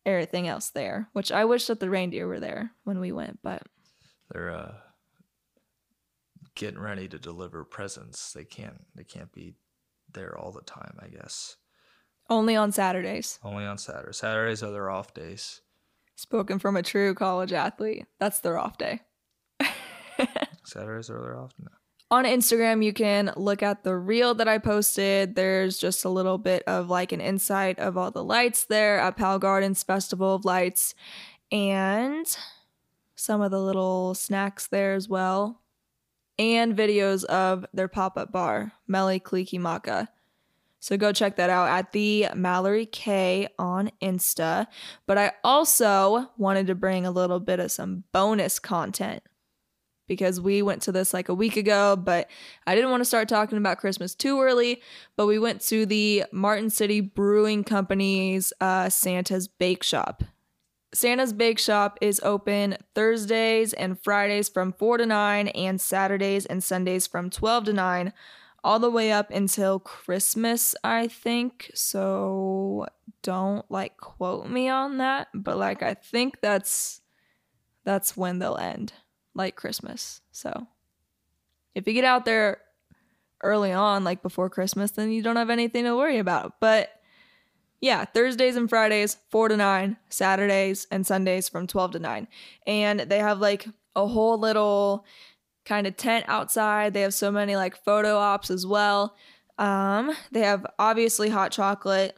everything 0.06 0.48
else 0.48 0.70
there, 0.70 1.10
which 1.14 1.32
I 1.32 1.46
wish 1.46 1.68
that 1.68 1.80
the 1.80 1.90
reindeer 1.90 2.28
were 2.28 2.40
there 2.40 2.72
when 2.84 3.00
we 3.00 3.12
went, 3.12 3.40
but 3.42 3.64
They're 4.32 4.52
uh, 4.52 4.74
getting 6.54 6.80
ready 6.80 7.08
to 7.08 7.18
deliver 7.18 7.64
presents. 7.64 8.34
They 8.34 8.46
can't. 8.46 8.86
They 8.96 9.04
can't 9.04 9.32
be 9.32 9.56
there 10.12 10.38
all 10.38 10.52
the 10.52 10.62
time. 10.62 10.98
I 11.02 11.08
guess 11.08 11.58
only 12.30 12.56
on 12.56 12.72
Saturdays. 12.72 13.40
only 13.44 13.66
on 13.66 13.78
Saturdays. 13.78 14.18
Saturdays 14.18 14.64
are 14.64 14.72
their 14.72 14.90
off 14.90 15.14
days. 15.14 15.62
Spoken 16.16 16.60
from 16.60 16.78
a 16.78 16.84
true 16.84 17.14
college 17.14 17.52
athlete. 17.54 18.06
That's 18.20 18.40
their 18.40 18.58
off 18.58 18.78
day. 18.78 19.02
Saturdays 20.64 21.10
are 21.10 21.22
their 21.22 21.38
off. 21.38 21.52
No. 21.60 21.70
On 22.12 22.24
Instagram, 22.24 22.84
you 22.84 22.94
can 22.94 23.34
look 23.36 23.64
at 23.64 23.84
the 23.84 23.96
reel 23.96 24.36
that 24.36 24.48
I 24.48 24.58
posted. 24.60 25.36
There's 25.36 25.78
just 25.78 26.06
a 26.06 26.10
little 26.10 26.38
bit 26.38 26.64
of 26.68 26.90
like 26.90 27.12
an 27.12 27.20
insight 27.20 27.80
of 27.80 27.98
all 27.98 28.12
the 28.12 28.24
lights 28.24 28.66
there 28.66 29.00
at 29.00 29.18
Powell 29.18 29.40
Gardens 29.40 29.84
Festival 29.84 30.36
of 30.36 30.46
Lights 30.46 30.94
and 31.52 32.26
some 33.16 33.42
of 33.42 33.52
the 33.52 33.60
little 33.60 34.14
snacks 34.14 34.68
there 34.68 34.94
as 34.94 35.10
well. 35.10 35.62
And 36.38 36.78
videos 36.78 37.24
of 37.26 37.66
their 37.74 37.88
pop 37.88 38.18
up 38.18 38.32
bar, 38.32 38.74
Mele 38.88 39.20
Kalikimaka. 39.20 40.10
So 40.86 40.98
go 40.98 41.12
check 41.12 41.38
that 41.38 41.50
out 41.50 41.68
at 41.68 41.94
the 41.94 42.28
Mallory 42.36 42.86
K 42.86 43.48
on 43.58 43.90
Insta. 44.04 44.68
But 45.08 45.18
I 45.18 45.32
also 45.44 46.30
wanted 46.38 46.68
to 46.68 46.76
bring 46.76 47.08
a 47.08 47.12
little 47.12 47.40
bit 47.40 47.60
of 47.60 47.72
some 47.72 48.04
bonus 48.12 48.60
content 48.60 49.24
because 50.08 50.40
we 50.40 50.62
went 50.62 50.84
to 50.84 50.92
this 50.92 51.12
like 51.12 51.28
a 51.28 51.34
week 51.34 51.58
ago, 51.58 51.96
but 51.96 52.30
I 52.68 52.76
didn't 52.76 52.92
want 52.92 53.02
to 53.02 53.06
start 53.06 53.28
talking 53.28 53.58
about 53.58 53.80
Christmas 53.80 54.14
too 54.14 54.40
early. 54.40 54.80
But 55.18 55.26
we 55.26 55.40
went 55.40 55.62
to 55.62 55.88
the 55.88 56.26
Martin 56.32 56.70
City 56.70 57.02
Brewing 57.02 57.64
Company's 57.64 58.54
uh, 58.62 58.90
Santa's 58.90 59.48
Bake 59.48 59.82
Shop. 59.82 60.24
Santa's 60.94 61.34
Bake 61.34 61.58
Shop 61.58 61.98
is 62.00 62.22
open 62.24 62.78
Thursdays 62.94 63.74
and 63.74 64.00
Fridays 64.04 64.50
from 64.50 64.72
4 64.72 65.00
to 65.00 65.08
9, 65.08 65.48
and 65.48 65.82
Saturdays 65.82 66.46
and 66.46 66.64
Sundays 66.64 67.08
from 67.08 67.32
12 67.32 67.64
to 67.64 67.74
9, 67.74 68.14
all 68.66 68.80
the 68.80 68.90
way 68.90 69.12
up 69.12 69.30
until 69.30 69.80
Christmas, 69.80 70.74
I 70.84 71.08
think. 71.08 71.70
So 71.76 72.88
don't 73.22 73.64
like 73.70 73.96
quote 73.98 74.50
me 74.50 74.70
on 74.70 74.98
that, 74.98 75.28
but 75.36 75.58
like 75.58 75.84
I 75.84 75.94
think 75.94 76.42
that's 76.42 77.00
that's 77.84 78.18
when 78.18 78.40
they'll 78.40 78.58
end 78.58 78.92
like 79.36 79.56
Christmas. 79.56 80.22
So 80.32 80.66
if 81.76 81.88
you 81.88 81.94
get 81.94 82.06
out 82.06 82.26
there 82.26 82.58
early 83.44 83.72
on, 83.72 84.04
like 84.04 84.24
before 84.24 84.50
Christmas, 84.50 84.92
then 84.92 85.12
you 85.12 85.22
don't 85.22 85.36
have 85.36 85.52
anything 85.52 85.84
to 85.84 85.96
worry 85.96 86.18
about. 86.18 86.60
But 86.60 86.90
yeah, 87.82 88.04
Thursdays 88.04 88.56
and 88.56 88.68
Fridays, 88.68 89.18
4 89.30 89.50
to 89.50 89.58
9, 89.58 89.98
Saturdays 90.10 90.88
and 90.90 91.06
Sundays 91.06 91.48
from 91.50 91.68
12 91.68 91.92
to 91.92 92.00
9. 92.00 92.28
And 92.66 93.02
they 93.02 93.20
have 93.20 93.40
like 93.40 93.68
a 93.96 94.08
whole 94.08 94.40
little 94.40 95.06
kind 95.66 95.88
of 95.88 95.98
tent 95.98 96.26
outside. 96.28 96.94
They 96.94 97.02
have 97.02 97.14
so 97.14 97.32
many 97.32 97.56
like 97.56 97.84
photo 97.84 98.16
ops 98.18 98.50
as 98.52 98.66
well. 98.66 99.16
Um, 99.58 100.12
they 100.32 100.42
have 100.42 100.66
obviously 100.80 101.30
hot 101.30 101.52
chocolate. 101.52 102.16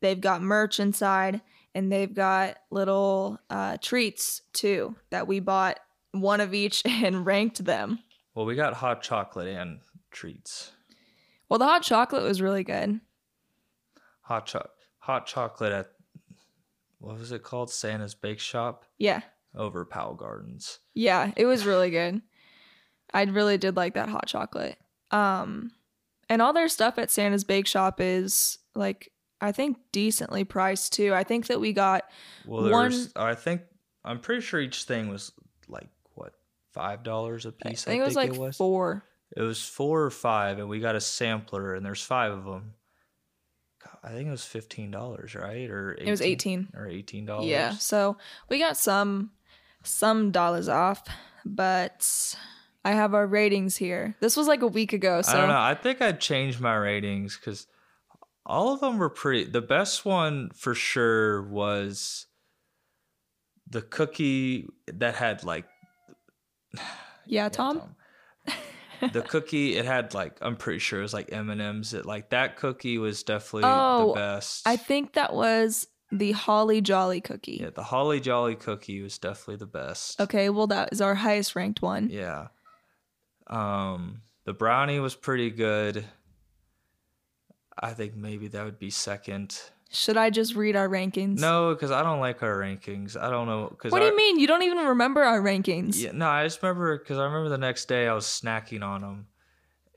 They've 0.00 0.20
got 0.20 0.42
merch 0.42 0.80
inside 0.80 1.40
and 1.74 1.90
they've 1.92 2.12
got 2.12 2.56
little 2.70 3.38
uh, 3.50 3.76
treats 3.80 4.42
too 4.52 4.94
that 5.10 5.26
we 5.26 5.40
bought 5.40 5.78
one 6.12 6.40
of 6.40 6.54
each 6.54 6.82
and 6.86 7.24
ranked 7.26 7.64
them. 7.64 7.98
Well, 8.34 8.46
we 8.46 8.54
got 8.54 8.74
hot 8.74 9.02
chocolate 9.02 9.48
and 9.48 9.80
treats. 10.10 10.72
Well, 11.48 11.58
the 11.58 11.64
hot 11.66 11.82
chocolate 11.82 12.22
was 12.22 12.40
really 12.42 12.64
good. 12.64 13.00
Hot 14.22 14.46
cho- 14.46 14.68
hot 14.98 15.26
chocolate 15.26 15.72
at 15.72 15.90
what 17.00 17.18
was 17.18 17.32
it 17.32 17.42
called? 17.42 17.70
Santa's 17.70 18.14
Bake 18.14 18.40
Shop 18.40 18.84
Yeah. 18.98 19.20
over 19.54 19.84
Powell 19.84 20.14
Gardens. 20.14 20.80
Yeah, 20.94 21.32
it 21.36 21.46
was 21.46 21.64
really 21.64 21.90
good. 21.90 22.20
I 23.14 23.22
really 23.24 23.58
did 23.58 23.76
like 23.76 23.94
that 23.94 24.08
hot 24.08 24.26
chocolate. 24.26 24.76
Um 25.10 25.70
and 26.28 26.42
all 26.42 26.52
their 26.52 26.68
stuff 26.68 26.98
at 26.98 27.10
Santa's 27.10 27.44
Bake 27.44 27.66
Shop 27.66 28.00
is 28.00 28.58
like 28.74 29.10
I 29.40 29.52
think 29.52 29.78
decently 29.92 30.44
priced 30.44 30.92
too. 30.92 31.14
I 31.14 31.24
think 31.24 31.46
that 31.46 31.60
we 31.60 31.72
got 31.72 32.04
Well, 32.46 32.70
One- 32.70 33.06
I 33.16 33.34
think 33.34 33.62
I'm 34.04 34.20
pretty 34.20 34.42
sure 34.42 34.60
each 34.60 34.84
thing 34.84 35.08
was 35.08 35.32
like 35.68 35.88
what 36.14 36.32
five 36.72 37.02
dollars 37.02 37.46
a 37.46 37.52
piece. 37.52 37.86
I 37.86 37.90
think 37.92 38.02
it 38.02 38.06
was 38.06 38.16
like 38.16 38.30
it 38.30 38.36
was. 38.38 38.56
4. 38.56 39.04
It 39.36 39.42
was 39.42 39.62
four 39.62 40.02
or 40.04 40.10
five, 40.10 40.58
and 40.58 40.70
we 40.70 40.80
got 40.80 40.96
a 40.96 41.00
sampler, 41.02 41.74
and 41.74 41.84
there's 41.84 42.02
five 42.02 42.32
of 42.32 42.44
them. 42.46 42.72
I 44.02 44.08
think 44.12 44.26
it 44.28 44.30
was 44.30 44.44
fifteen 44.44 44.90
dollars, 44.90 45.34
right? 45.34 45.68
Or 45.70 45.92
18, 45.94 46.06
It 46.06 46.10
was 46.10 46.22
18. 46.22 46.68
or 46.74 46.86
eighteen 46.88 47.26
dollars. 47.26 47.46
Yeah. 47.46 47.72
So, 47.72 48.16
we 48.48 48.58
got 48.58 48.76
some 48.78 49.32
some 49.82 50.30
dollars 50.30 50.68
off, 50.68 51.02
but 51.44 52.34
I 52.84 52.92
have 52.92 53.14
our 53.14 53.26
ratings 53.26 53.76
here. 53.76 54.16
This 54.20 54.36
was 54.36 54.46
like 54.46 54.62
a 54.62 54.66
week 54.66 54.92
ago, 54.92 55.20
so 55.22 55.32
I 55.32 55.36
don't 55.40 55.48
know. 55.48 55.58
I 55.60 55.74
think 55.74 56.00
I'd 56.00 56.20
change 56.20 56.60
my 56.60 56.74
ratings 56.74 57.36
because 57.36 57.66
all 58.46 58.72
of 58.72 58.80
them 58.80 58.98
were 58.98 59.10
pretty. 59.10 59.44
The 59.50 59.60
best 59.60 60.04
one 60.04 60.50
for 60.54 60.74
sure 60.74 61.42
was 61.42 62.26
the 63.68 63.82
cookie 63.82 64.66
that 64.86 65.14
had 65.16 65.44
like 65.44 65.66
Yeah, 66.74 66.82
yeah, 67.26 67.48
Tom. 67.50 67.80
Tom. 67.80 67.94
the 69.12 69.20
cookie 69.22 69.76
it 69.76 69.84
had 69.84 70.14
like 70.14 70.38
I'm 70.40 70.56
pretty 70.56 70.78
sure 70.78 70.98
it 71.00 71.02
was 71.02 71.12
like 71.14 71.30
M 71.32 71.50
and 71.50 71.60
M's. 71.60 71.92
It 71.94 72.06
like 72.06 72.30
that 72.30 72.56
cookie 72.56 72.96
was 72.98 73.22
definitely 73.22 73.62
Oh, 73.70 74.08
the 74.08 74.14
best. 74.20 74.66
I 74.66 74.76
think 74.76 75.12
that 75.12 75.34
was 75.34 75.86
the 76.10 76.32
Holly 76.32 76.80
Jolly 76.80 77.20
cookie. 77.20 77.58
yeah, 77.60 77.68
the 77.70 77.82
Holly 77.82 78.18
Jolly 78.18 78.54
cookie 78.54 79.02
was 79.02 79.18
definitely 79.18 79.56
the 79.56 79.66
best. 79.66 80.18
Okay, 80.20 80.48
well 80.48 80.66
that 80.68 80.88
is 80.92 81.02
our 81.02 81.16
highest 81.16 81.54
ranked 81.54 81.82
one. 81.82 82.08
Yeah. 82.10 82.48
Um, 83.48 84.22
the 84.44 84.52
brownie 84.52 85.00
was 85.00 85.14
pretty 85.14 85.50
good. 85.50 86.04
I 87.80 87.92
think 87.92 88.16
maybe 88.16 88.48
that 88.48 88.64
would 88.64 88.78
be 88.78 88.90
second. 88.90 89.60
Should 89.90 90.16
I 90.18 90.28
just 90.28 90.54
read 90.54 90.76
our 90.76 90.88
rankings? 90.88 91.38
No, 91.38 91.72
because 91.72 91.90
I 91.90 92.02
don't 92.02 92.20
like 92.20 92.42
our 92.42 92.56
rankings. 92.58 93.16
I 93.16 93.30
don't 93.30 93.46
know. 93.46 93.68
Cause 93.78 93.90
What 93.90 94.00
do 94.00 94.06
you 94.06 94.16
mean? 94.16 94.38
You 94.38 94.46
don't 94.46 94.62
even 94.62 94.78
remember 94.78 95.22
our 95.22 95.40
rankings? 95.40 96.02
Yeah, 96.02 96.10
no, 96.12 96.28
I 96.28 96.44
just 96.44 96.62
remember 96.62 96.98
because 96.98 97.18
I 97.18 97.24
remember 97.24 97.48
the 97.48 97.56
next 97.58 97.86
day 97.86 98.06
I 98.06 98.12
was 98.12 98.26
snacking 98.26 98.82
on 98.82 99.00
them, 99.00 99.26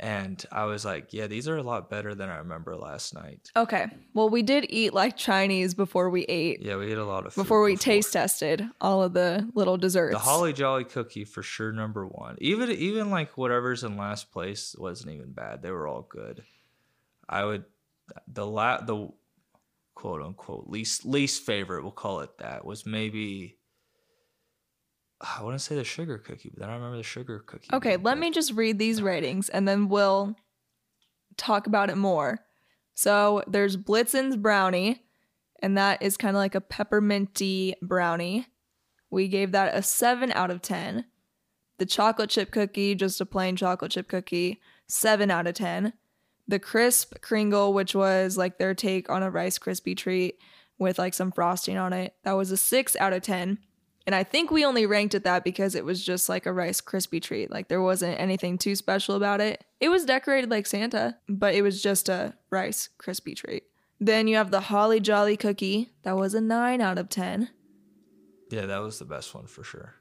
and 0.01 0.43
I 0.51 0.65
was 0.65 0.83
like, 0.83 1.13
"Yeah, 1.13 1.27
these 1.27 1.47
are 1.47 1.55
a 1.57 1.63
lot 1.63 1.89
better 1.89 2.15
than 2.15 2.27
I 2.27 2.37
remember 2.37 2.75
last 2.75 3.13
night." 3.13 3.51
Okay. 3.55 3.85
Well, 4.15 4.29
we 4.29 4.41
did 4.41 4.65
eat 4.69 4.93
like 4.93 5.15
Chinese 5.15 5.75
before 5.75 6.09
we 6.09 6.23
ate. 6.23 6.61
Yeah, 6.61 6.77
we 6.77 6.91
ate 6.91 6.97
a 6.97 7.05
lot 7.05 7.27
of 7.27 7.33
food 7.33 7.43
before 7.43 7.61
we 7.61 7.77
taste 7.77 8.11
tested 8.11 8.67
all 8.81 9.03
of 9.03 9.13
the 9.13 9.47
little 9.53 9.77
desserts. 9.77 10.13
the 10.15 10.19
Holly 10.19 10.53
Jolly 10.53 10.85
cookie 10.85 11.23
for 11.23 11.43
sure 11.43 11.71
number 11.71 12.05
one. 12.05 12.35
Even 12.41 12.71
even 12.71 13.11
like 13.11 13.37
whatever's 13.37 13.83
in 13.83 13.95
last 13.95 14.31
place 14.31 14.75
wasn't 14.77 15.13
even 15.13 15.31
bad. 15.33 15.61
They 15.61 15.71
were 15.71 15.87
all 15.87 16.01
good. 16.01 16.43
I 17.29 17.45
would 17.45 17.65
the 18.27 18.45
la 18.45 18.81
the 18.81 19.09
quote 19.93 20.23
unquote 20.23 20.67
least 20.67 21.05
least 21.05 21.43
favorite 21.43 21.83
we'll 21.83 21.91
call 21.91 22.21
it 22.21 22.39
that 22.39 22.65
was 22.65 22.87
maybe 22.87 23.57
I 25.21 25.43
wouldn't 25.43 25.61
say 25.61 25.75
the 25.75 25.83
sugar 25.83 26.17
cookie, 26.17 26.51
but 26.53 26.63
I 26.63 26.67
don't 26.67 26.77
remember 26.77 26.97
the 26.97 27.03
sugar 27.03 27.39
cookie. 27.39 27.69
Okay, 27.71 27.97
let 27.97 28.17
me 28.17 28.31
just 28.31 28.53
read 28.53 28.79
these 28.79 29.01
ratings 29.01 29.49
and 29.49 29.67
then 29.67 29.87
we'll 29.87 30.35
talk 31.37 31.67
about 31.67 31.89
it 31.89 31.97
more. 31.97 32.39
So 32.93 33.43
there's 33.47 33.77
Blitzen's 33.77 34.35
brownie, 34.35 35.03
and 35.61 35.77
that 35.77 36.01
is 36.01 36.17
kind 36.17 36.35
of 36.35 36.39
like 36.39 36.55
a 36.55 36.61
pepperminty 36.61 37.73
brownie. 37.81 38.47
We 39.09 39.27
gave 39.27 39.51
that 39.51 39.75
a 39.75 39.81
7 39.81 40.31
out 40.33 40.51
of 40.51 40.61
10. 40.61 41.05
The 41.77 41.85
chocolate 41.85 42.29
chip 42.29 42.51
cookie, 42.51 42.95
just 42.95 43.21
a 43.21 43.25
plain 43.25 43.55
chocolate 43.55 43.91
chip 43.91 44.07
cookie, 44.07 44.59
7 44.87 45.31
out 45.31 45.47
of 45.47 45.55
10. 45.55 45.93
The 46.47 46.59
crisp 46.59 47.21
Kringle, 47.21 47.73
which 47.73 47.95
was 47.95 48.37
like 48.37 48.57
their 48.57 48.73
take 48.73 49.09
on 49.09 49.23
a 49.23 49.31
Rice 49.31 49.57
Krispie 49.57 49.97
treat 49.97 50.37
with 50.77 50.99
like 50.99 51.13
some 51.13 51.31
frosting 51.31 51.77
on 51.77 51.93
it, 51.93 52.15
that 52.23 52.33
was 52.33 52.51
a 52.51 52.57
6 52.57 52.95
out 52.97 53.13
of 53.13 53.21
10. 53.21 53.59
And 54.07 54.15
I 54.15 54.23
think 54.23 54.49
we 54.49 54.65
only 54.65 54.85
ranked 54.85 55.13
it 55.13 55.23
that 55.25 55.43
because 55.43 55.75
it 55.75 55.85
was 55.85 56.03
just 56.03 56.27
like 56.27 56.45
a 56.45 56.53
Rice 56.53 56.81
Krispie 56.81 57.21
treat. 57.21 57.51
Like 57.51 57.67
there 57.67 57.81
wasn't 57.81 58.19
anything 58.19 58.57
too 58.57 58.75
special 58.75 59.15
about 59.15 59.41
it. 59.41 59.63
It 59.79 59.89
was 59.89 60.05
decorated 60.05 60.49
like 60.49 60.65
Santa, 60.65 61.17
but 61.29 61.53
it 61.53 61.61
was 61.61 61.81
just 61.81 62.09
a 62.09 62.33
Rice 62.49 62.89
Krispie 62.97 63.35
treat. 63.35 63.63
Then 63.99 64.27
you 64.27 64.37
have 64.37 64.49
the 64.49 64.61
Holly 64.61 64.99
Jolly 64.99 65.37
cookie. 65.37 65.91
That 66.01 66.17
was 66.17 66.33
a 66.33 66.41
9 66.41 66.81
out 66.81 66.97
of 66.97 67.09
10. 67.09 67.49
Yeah, 68.49 68.65
that 68.65 68.79
was 68.79 68.97
the 68.97 69.05
best 69.05 69.35
one 69.35 69.45
for 69.45 69.63
sure. 69.63 69.93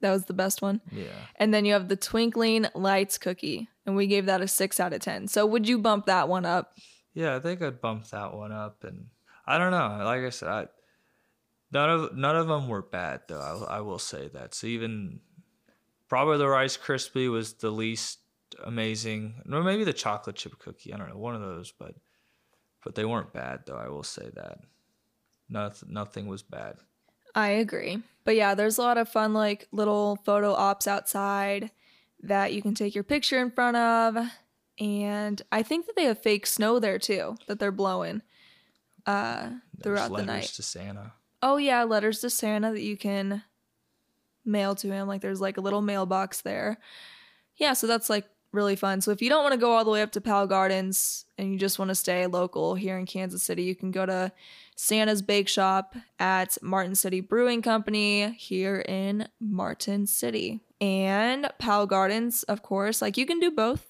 That 0.00 0.12
was 0.12 0.26
the 0.26 0.32
best 0.32 0.62
one. 0.62 0.80
Yeah. 0.92 1.06
And 1.36 1.52
then 1.52 1.64
you 1.64 1.72
have 1.72 1.88
the 1.88 1.96
Twinkling 1.96 2.68
Lights 2.76 3.18
cookie, 3.18 3.68
and 3.84 3.96
we 3.96 4.06
gave 4.06 4.26
that 4.26 4.40
a 4.40 4.46
6 4.46 4.78
out 4.78 4.92
of 4.92 5.00
10. 5.00 5.26
So 5.26 5.44
would 5.44 5.68
you 5.68 5.78
bump 5.78 6.06
that 6.06 6.28
one 6.28 6.46
up? 6.46 6.74
Yeah, 7.14 7.34
I 7.34 7.40
think 7.40 7.60
I'd 7.60 7.80
bump 7.80 8.06
that 8.10 8.32
one 8.32 8.52
up, 8.52 8.84
and 8.84 9.06
I 9.44 9.58
don't 9.58 9.72
know. 9.72 10.04
Like 10.04 10.22
I 10.22 10.30
said, 10.30 10.48
I, 10.48 10.66
none 11.72 11.90
of 11.90 12.16
none 12.16 12.36
of 12.36 12.48
them 12.48 12.68
were 12.68 12.82
bad 12.82 13.22
though. 13.28 13.66
I, 13.68 13.78
I 13.78 13.80
will 13.80 13.98
say 13.98 14.28
that. 14.28 14.54
So 14.54 14.66
even 14.66 15.20
probably 16.08 16.38
the 16.38 16.48
Rice 16.48 16.76
Krispie 16.76 17.30
was 17.30 17.54
the 17.54 17.70
least 17.70 18.20
amazing, 18.64 19.42
or 19.50 19.62
maybe 19.62 19.84
the 19.84 19.92
chocolate 19.92 20.36
chip 20.36 20.58
cookie. 20.58 20.92
I 20.92 20.96
don't 20.96 21.08
know, 21.10 21.18
one 21.18 21.34
of 21.34 21.40
those, 21.40 21.72
but 21.72 21.94
but 22.84 22.94
they 22.94 23.04
weren't 23.04 23.32
bad 23.32 23.60
though. 23.66 23.76
I 23.76 23.88
will 23.88 24.02
say 24.02 24.30
that. 24.34 24.58
Nothing, 25.48 25.92
nothing 25.92 26.26
was 26.26 26.42
bad. 26.42 26.76
I 27.34 27.48
agree. 27.50 28.02
But 28.24 28.36
yeah, 28.36 28.54
there's 28.54 28.78
a 28.78 28.82
lot 28.82 28.98
of 28.98 29.08
fun, 29.08 29.32
like 29.32 29.66
little 29.72 30.16
photo 30.24 30.52
ops 30.52 30.86
outside 30.86 31.70
that 32.22 32.52
you 32.52 32.60
can 32.62 32.74
take 32.74 32.94
your 32.94 33.04
picture 33.04 33.40
in 33.40 33.50
front 33.50 33.76
of. 33.76 34.26
And 34.78 35.40
I 35.50 35.62
think 35.62 35.86
that 35.86 35.96
they 35.96 36.04
have 36.04 36.22
fake 36.22 36.46
snow 36.46 36.78
there 36.78 36.98
too, 36.98 37.36
that 37.46 37.58
they're 37.58 37.72
blowing 37.72 38.22
uh, 39.06 39.50
There's 39.76 39.98
throughout 39.98 40.16
the 40.16 40.24
night. 40.24 40.44
to 40.44 40.62
Santa. 40.62 41.12
Oh, 41.42 41.56
yeah, 41.56 41.84
letters 41.84 42.20
to 42.20 42.30
Santa 42.30 42.72
that 42.72 42.82
you 42.82 42.96
can 42.96 43.42
mail 44.44 44.74
to 44.76 44.90
him. 44.90 45.06
Like 45.06 45.20
there's 45.20 45.40
like 45.40 45.56
a 45.58 45.60
little 45.60 45.82
mailbox 45.82 46.40
there. 46.40 46.78
Yeah, 47.56 47.74
so 47.74 47.86
that's 47.86 48.10
like 48.10 48.24
really 48.52 48.76
fun. 48.76 49.00
So 49.00 49.10
if 49.10 49.20
you 49.20 49.28
don't 49.28 49.42
want 49.42 49.52
to 49.52 49.60
go 49.60 49.72
all 49.72 49.84
the 49.84 49.90
way 49.90 50.02
up 50.02 50.12
to 50.12 50.20
Powell 50.20 50.46
Gardens 50.46 51.26
and 51.36 51.52
you 51.52 51.58
just 51.58 51.78
want 51.78 51.90
to 51.90 51.94
stay 51.94 52.26
local 52.26 52.74
here 52.74 52.98
in 52.98 53.06
Kansas 53.06 53.42
City, 53.42 53.62
you 53.62 53.74
can 53.74 53.90
go 53.90 54.06
to 54.06 54.32
Santa's 54.74 55.22
Bake 55.22 55.48
Shop 55.48 55.94
at 56.18 56.56
Martin 56.62 56.94
City 56.94 57.20
Brewing 57.20 57.62
Company 57.62 58.32
here 58.32 58.80
in 58.88 59.28
Martin 59.40 60.06
City. 60.06 60.60
And 60.80 61.50
Powell 61.58 61.86
Gardens, 61.86 62.42
of 62.44 62.62
course, 62.62 63.02
like 63.02 63.16
you 63.16 63.26
can 63.26 63.40
do 63.40 63.50
both. 63.50 63.86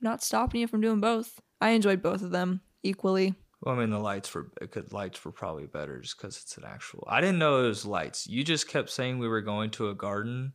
Not 0.00 0.22
stopping 0.22 0.60
you 0.60 0.66
from 0.66 0.80
doing 0.82 1.00
both. 1.00 1.40
I 1.60 1.70
enjoyed 1.70 2.02
both 2.02 2.20
of 2.20 2.30
them 2.30 2.60
equally. 2.82 3.34
Well, 3.64 3.74
I 3.74 3.78
mean, 3.78 3.88
the 3.88 3.98
lights 3.98 4.32
were 4.34 4.50
uh, 4.60 4.66
good. 4.70 4.92
Lights 4.92 5.24
were 5.24 5.32
probably 5.32 5.66
better 5.66 5.98
just 5.98 6.18
because 6.18 6.36
it's 6.36 6.58
an 6.58 6.64
actual. 6.66 7.02
I 7.08 7.22
didn't 7.22 7.38
know 7.38 7.64
it 7.64 7.68
was 7.68 7.86
lights. 7.86 8.26
You 8.26 8.44
just 8.44 8.68
kept 8.68 8.90
saying 8.90 9.18
we 9.18 9.26
were 9.26 9.40
going 9.40 9.70
to 9.70 9.88
a 9.88 9.94
garden, 9.94 10.52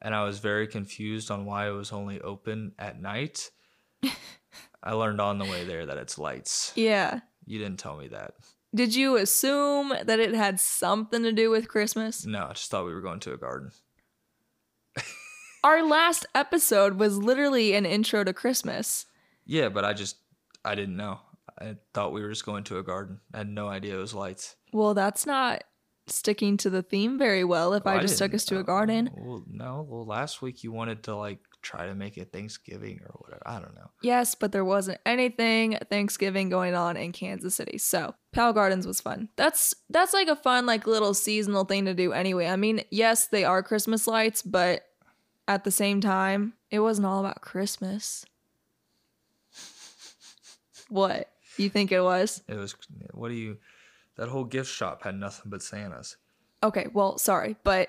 and 0.00 0.14
I 0.14 0.24
was 0.24 0.38
very 0.38 0.66
confused 0.66 1.30
on 1.30 1.44
why 1.44 1.68
it 1.68 1.72
was 1.72 1.92
only 1.92 2.22
open 2.22 2.72
at 2.78 3.00
night. 3.00 3.50
I 4.82 4.92
learned 4.92 5.20
on 5.20 5.38
the 5.38 5.44
way 5.44 5.64
there 5.64 5.84
that 5.84 5.98
it's 5.98 6.18
lights. 6.18 6.72
Yeah. 6.74 7.20
You 7.44 7.58
didn't 7.58 7.80
tell 7.80 7.98
me 7.98 8.08
that. 8.08 8.32
Did 8.74 8.94
you 8.94 9.16
assume 9.16 9.92
that 10.02 10.18
it 10.18 10.34
had 10.34 10.58
something 10.58 11.22
to 11.24 11.32
do 11.32 11.50
with 11.50 11.68
Christmas? 11.68 12.24
No, 12.24 12.46
I 12.46 12.52
just 12.54 12.70
thought 12.70 12.86
we 12.86 12.94
were 12.94 13.02
going 13.02 13.20
to 13.20 13.34
a 13.34 13.38
garden. 13.38 13.72
Our 15.64 15.82
last 15.82 16.24
episode 16.34 16.94
was 16.94 17.18
literally 17.18 17.74
an 17.74 17.84
intro 17.84 18.24
to 18.24 18.32
Christmas. 18.32 19.04
Yeah, 19.44 19.68
but 19.68 19.84
I 19.84 19.92
just 19.92 20.16
I 20.64 20.74
didn't 20.74 20.96
know. 20.96 21.20
I 21.60 21.76
thought 21.94 22.12
we 22.12 22.22
were 22.22 22.28
just 22.28 22.46
going 22.46 22.64
to 22.64 22.78
a 22.78 22.82
garden. 22.82 23.20
I 23.34 23.38
had 23.38 23.48
no 23.48 23.68
idea 23.68 23.96
it 23.96 24.00
was 24.00 24.14
lights. 24.14 24.56
Well, 24.72 24.94
that's 24.94 25.26
not 25.26 25.64
sticking 26.06 26.56
to 26.56 26.70
the 26.70 26.82
theme 26.82 27.18
very 27.18 27.44
well 27.44 27.74
if 27.74 27.82
Oh, 27.86 27.90
I 27.90 28.00
just 28.00 28.18
took 28.18 28.34
us 28.34 28.44
to 28.46 28.56
a 28.56 28.60
oh, 28.60 28.64
garden. 28.64 29.10
Well, 29.14 29.44
no. 29.46 29.86
Well, 29.88 30.06
last 30.06 30.42
week 30.42 30.64
you 30.64 30.72
wanted 30.72 31.02
to 31.04 31.16
like 31.16 31.40
try 31.62 31.86
to 31.86 31.94
make 31.94 32.16
it 32.16 32.32
Thanksgiving 32.32 33.00
or 33.04 33.14
whatever. 33.20 33.42
I 33.44 33.60
don't 33.60 33.74
know. 33.74 33.90
Yes, 34.02 34.34
but 34.34 34.52
there 34.52 34.64
wasn't 34.64 35.00
anything 35.04 35.78
Thanksgiving 35.90 36.48
going 36.48 36.74
on 36.74 36.96
in 36.96 37.12
Kansas 37.12 37.54
City. 37.54 37.78
So, 37.78 38.14
Powell 38.32 38.52
Gardens 38.52 38.86
was 38.86 39.00
fun. 39.00 39.28
That's 39.36 39.74
that's 39.90 40.14
like 40.14 40.28
a 40.28 40.36
fun 40.36 40.66
like 40.66 40.86
little 40.86 41.14
seasonal 41.14 41.64
thing 41.64 41.84
to 41.86 41.94
do 41.94 42.12
anyway. 42.12 42.46
I 42.46 42.56
mean, 42.56 42.82
yes, 42.90 43.26
they 43.26 43.44
are 43.44 43.62
Christmas 43.62 44.06
lights, 44.06 44.42
but 44.42 44.82
at 45.46 45.64
the 45.64 45.70
same 45.70 46.00
time, 46.00 46.54
it 46.70 46.80
wasn't 46.80 47.06
all 47.06 47.20
about 47.20 47.40
Christmas. 47.40 48.24
What? 50.90 51.28
You 51.58 51.68
think 51.68 51.92
it 51.92 52.00
was? 52.00 52.42
It 52.48 52.54
was. 52.54 52.74
What 53.12 53.28
do 53.28 53.34
you? 53.34 53.58
That 54.16 54.28
whole 54.28 54.44
gift 54.44 54.70
shop 54.70 55.02
had 55.02 55.16
nothing 55.16 55.50
but 55.50 55.62
Santas. 55.62 56.16
Okay, 56.62 56.86
well, 56.92 57.18
sorry, 57.18 57.56
but 57.62 57.88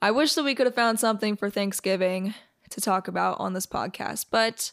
I 0.00 0.10
wish 0.10 0.34
that 0.34 0.44
we 0.44 0.54
could 0.54 0.66
have 0.66 0.74
found 0.74 1.00
something 1.00 1.36
for 1.36 1.50
Thanksgiving 1.50 2.34
to 2.70 2.80
talk 2.80 3.08
about 3.08 3.40
on 3.40 3.52
this 3.52 3.66
podcast, 3.66 4.26
but 4.30 4.72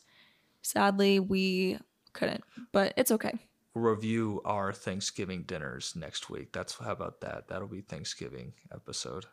sadly 0.61 1.19
we 1.19 1.79
couldn't. 2.13 2.43
But 2.71 2.93
it's 2.95 3.11
okay. 3.11 3.33
We'll 3.73 3.85
review 3.93 4.41
our 4.45 4.71
Thanksgiving 4.71 5.43
dinners 5.43 5.95
next 5.95 6.29
week. 6.29 6.53
That's 6.53 6.77
how 6.77 6.91
about 6.91 7.21
that? 7.21 7.47
That'll 7.47 7.67
be 7.67 7.81
Thanksgiving 7.81 8.53
episode. 8.71 9.25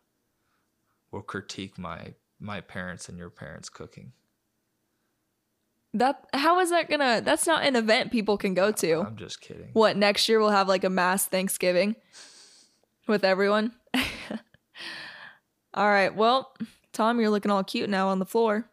We'll 1.11 1.23
critique 1.23 1.79
my 1.79 2.15
my 2.39 2.61
parents 2.61 3.09
and 3.09 3.19
your 3.19 3.31
parents 3.31 3.69
cooking. 3.69 4.13
That 5.95 6.25
how 6.33 6.61
is 6.61 6.71
that 6.71 6.89
gonna? 6.89 7.21
That's 7.21 7.47
not 7.47 7.65
an 7.65 7.75
event 7.75 8.13
people 8.13 8.39
can 8.39 8.55
go 8.55 8.71
to. 8.71 9.01
I'm 9.01 9.17
just 9.17 9.41
kidding. 9.41 9.71
What 9.73 9.97
next 9.97 10.29
year 10.29 10.39
we'll 10.39 10.51
have 10.51 10.69
like 10.69 10.85
a 10.85 10.91
mass 10.91 11.27
Thanksgiving 11.27 11.97
with 13.09 13.25
everyone. 13.25 13.73
all 15.75 15.89
right. 15.89 16.15
Well, 16.15 16.53
Tom, 16.93 17.21
you're 17.21 17.31
looking 17.31 17.51
all 17.51 17.65
cute 17.65 17.91
now 17.91 18.09
on 18.09 18.21
the 18.21 18.27
floor 18.27 18.71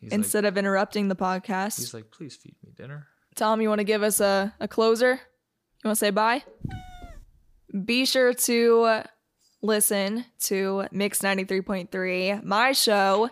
He's 0.00 0.10
like, 0.10 0.18
instead 0.18 0.44
of 0.46 0.56
interrupting 0.56 1.08
the 1.08 1.16
podcast. 1.16 1.78
he's 1.78 1.92
like, 1.94 2.10
please 2.10 2.36
feed 2.36 2.54
me 2.64 2.72
dinner. 2.74 3.08
Tom, 3.34 3.60
you 3.60 3.68
want 3.68 3.80
to 3.80 3.84
give 3.84 4.02
us 4.02 4.20
a, 4.20 4.54
a 4.60 4.68
closer? 4.68 5.12
You 5.12 5.88
want 5.88 5.98
to 5.98 6.04
say 6.04 6.10
bye? 6.10 6.42
Be 7.84 8.04
sure 8.04 8.32
to 8.34 9.02
listen 9.62 10.24
to 10.40 10.86
Mix 10.90 11.20
93.3. 11.20 12.42
My 12.44 12.72
show 12.72 13.30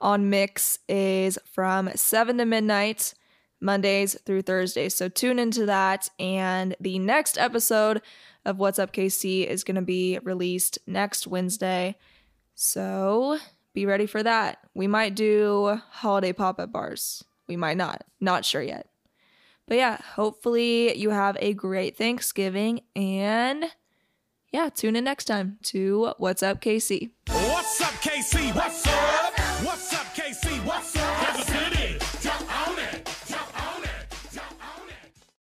on 0.00 0.30
Mix 0.30 0.78
is 0.88 1.38
from 1.44 1.90
7 1.94 2.38
to 2.38 2.44
midnight, 2.44 3.14
Mondays 3.60 4.18
through 4.24 4.42
Thursdays. 4.42 4.94
So 4.94 5.08
tune 5.08 5.38
into 5.38 5.66
that. 5.66 6.10
And 6.18 6.76
the 6.80 6.98
next 6.98 7.38
episode 7.38 8.02
of 8.44 8.58
What's 8.58 8.78
Up 8.78 8.92
KC 8.92 9.46
is 9.46 9.64
going 9.64 9.76
to 9.76 9.82
be 9.82 10.18
released 10.22 10.78
next 10.86 11.26
Wednesday. 11.26 11.96
So 12.54 13.38
be 13.72 13.86
ready 13.86 14.06
for 14.06 14.22
that. 14.22 14.58
We 14.74 14.86
might 14.86 15.14
do 15.14 15.80
holiday 15.90 16.32
pop 16.32 16.60
up 16.60 16.72
bars. 16.72 17.24
We 17.48 17.56
might 17.56 17.76
not. 17.76 18.04
Not 18.20 18.44
sure 18.44 18.62
yet. 18.62 18.88
But 19.66 19.78
yeah, 19.78 19.98
hopefully 20.14 20.96
you 20.96 21.10
have 21.10 21.36
a 21.40 21.54
great 21.54 21.96
Thanksgiving 21.96 22.82
and 22.94 23.64
yeah, 24.52 24.68
tune 24.68 24.94
in 24.94 25.02
next 25.04 25.24
time 25.24 25.58
to 25.64 26.12
What's 26.18 26.42
Up 26.42 26.60
KC. 26.60 27.10
What's 27.26 27.80
up, 27.80 27.94
KC? 27.94 28.54
What's 28.54 28.86
up? 28.86 29.33
What's 29.62 29.94
up, 29.94 30.06
KC? 30.14 30.64
What's 30.64 30.96
up? 30.96 31.03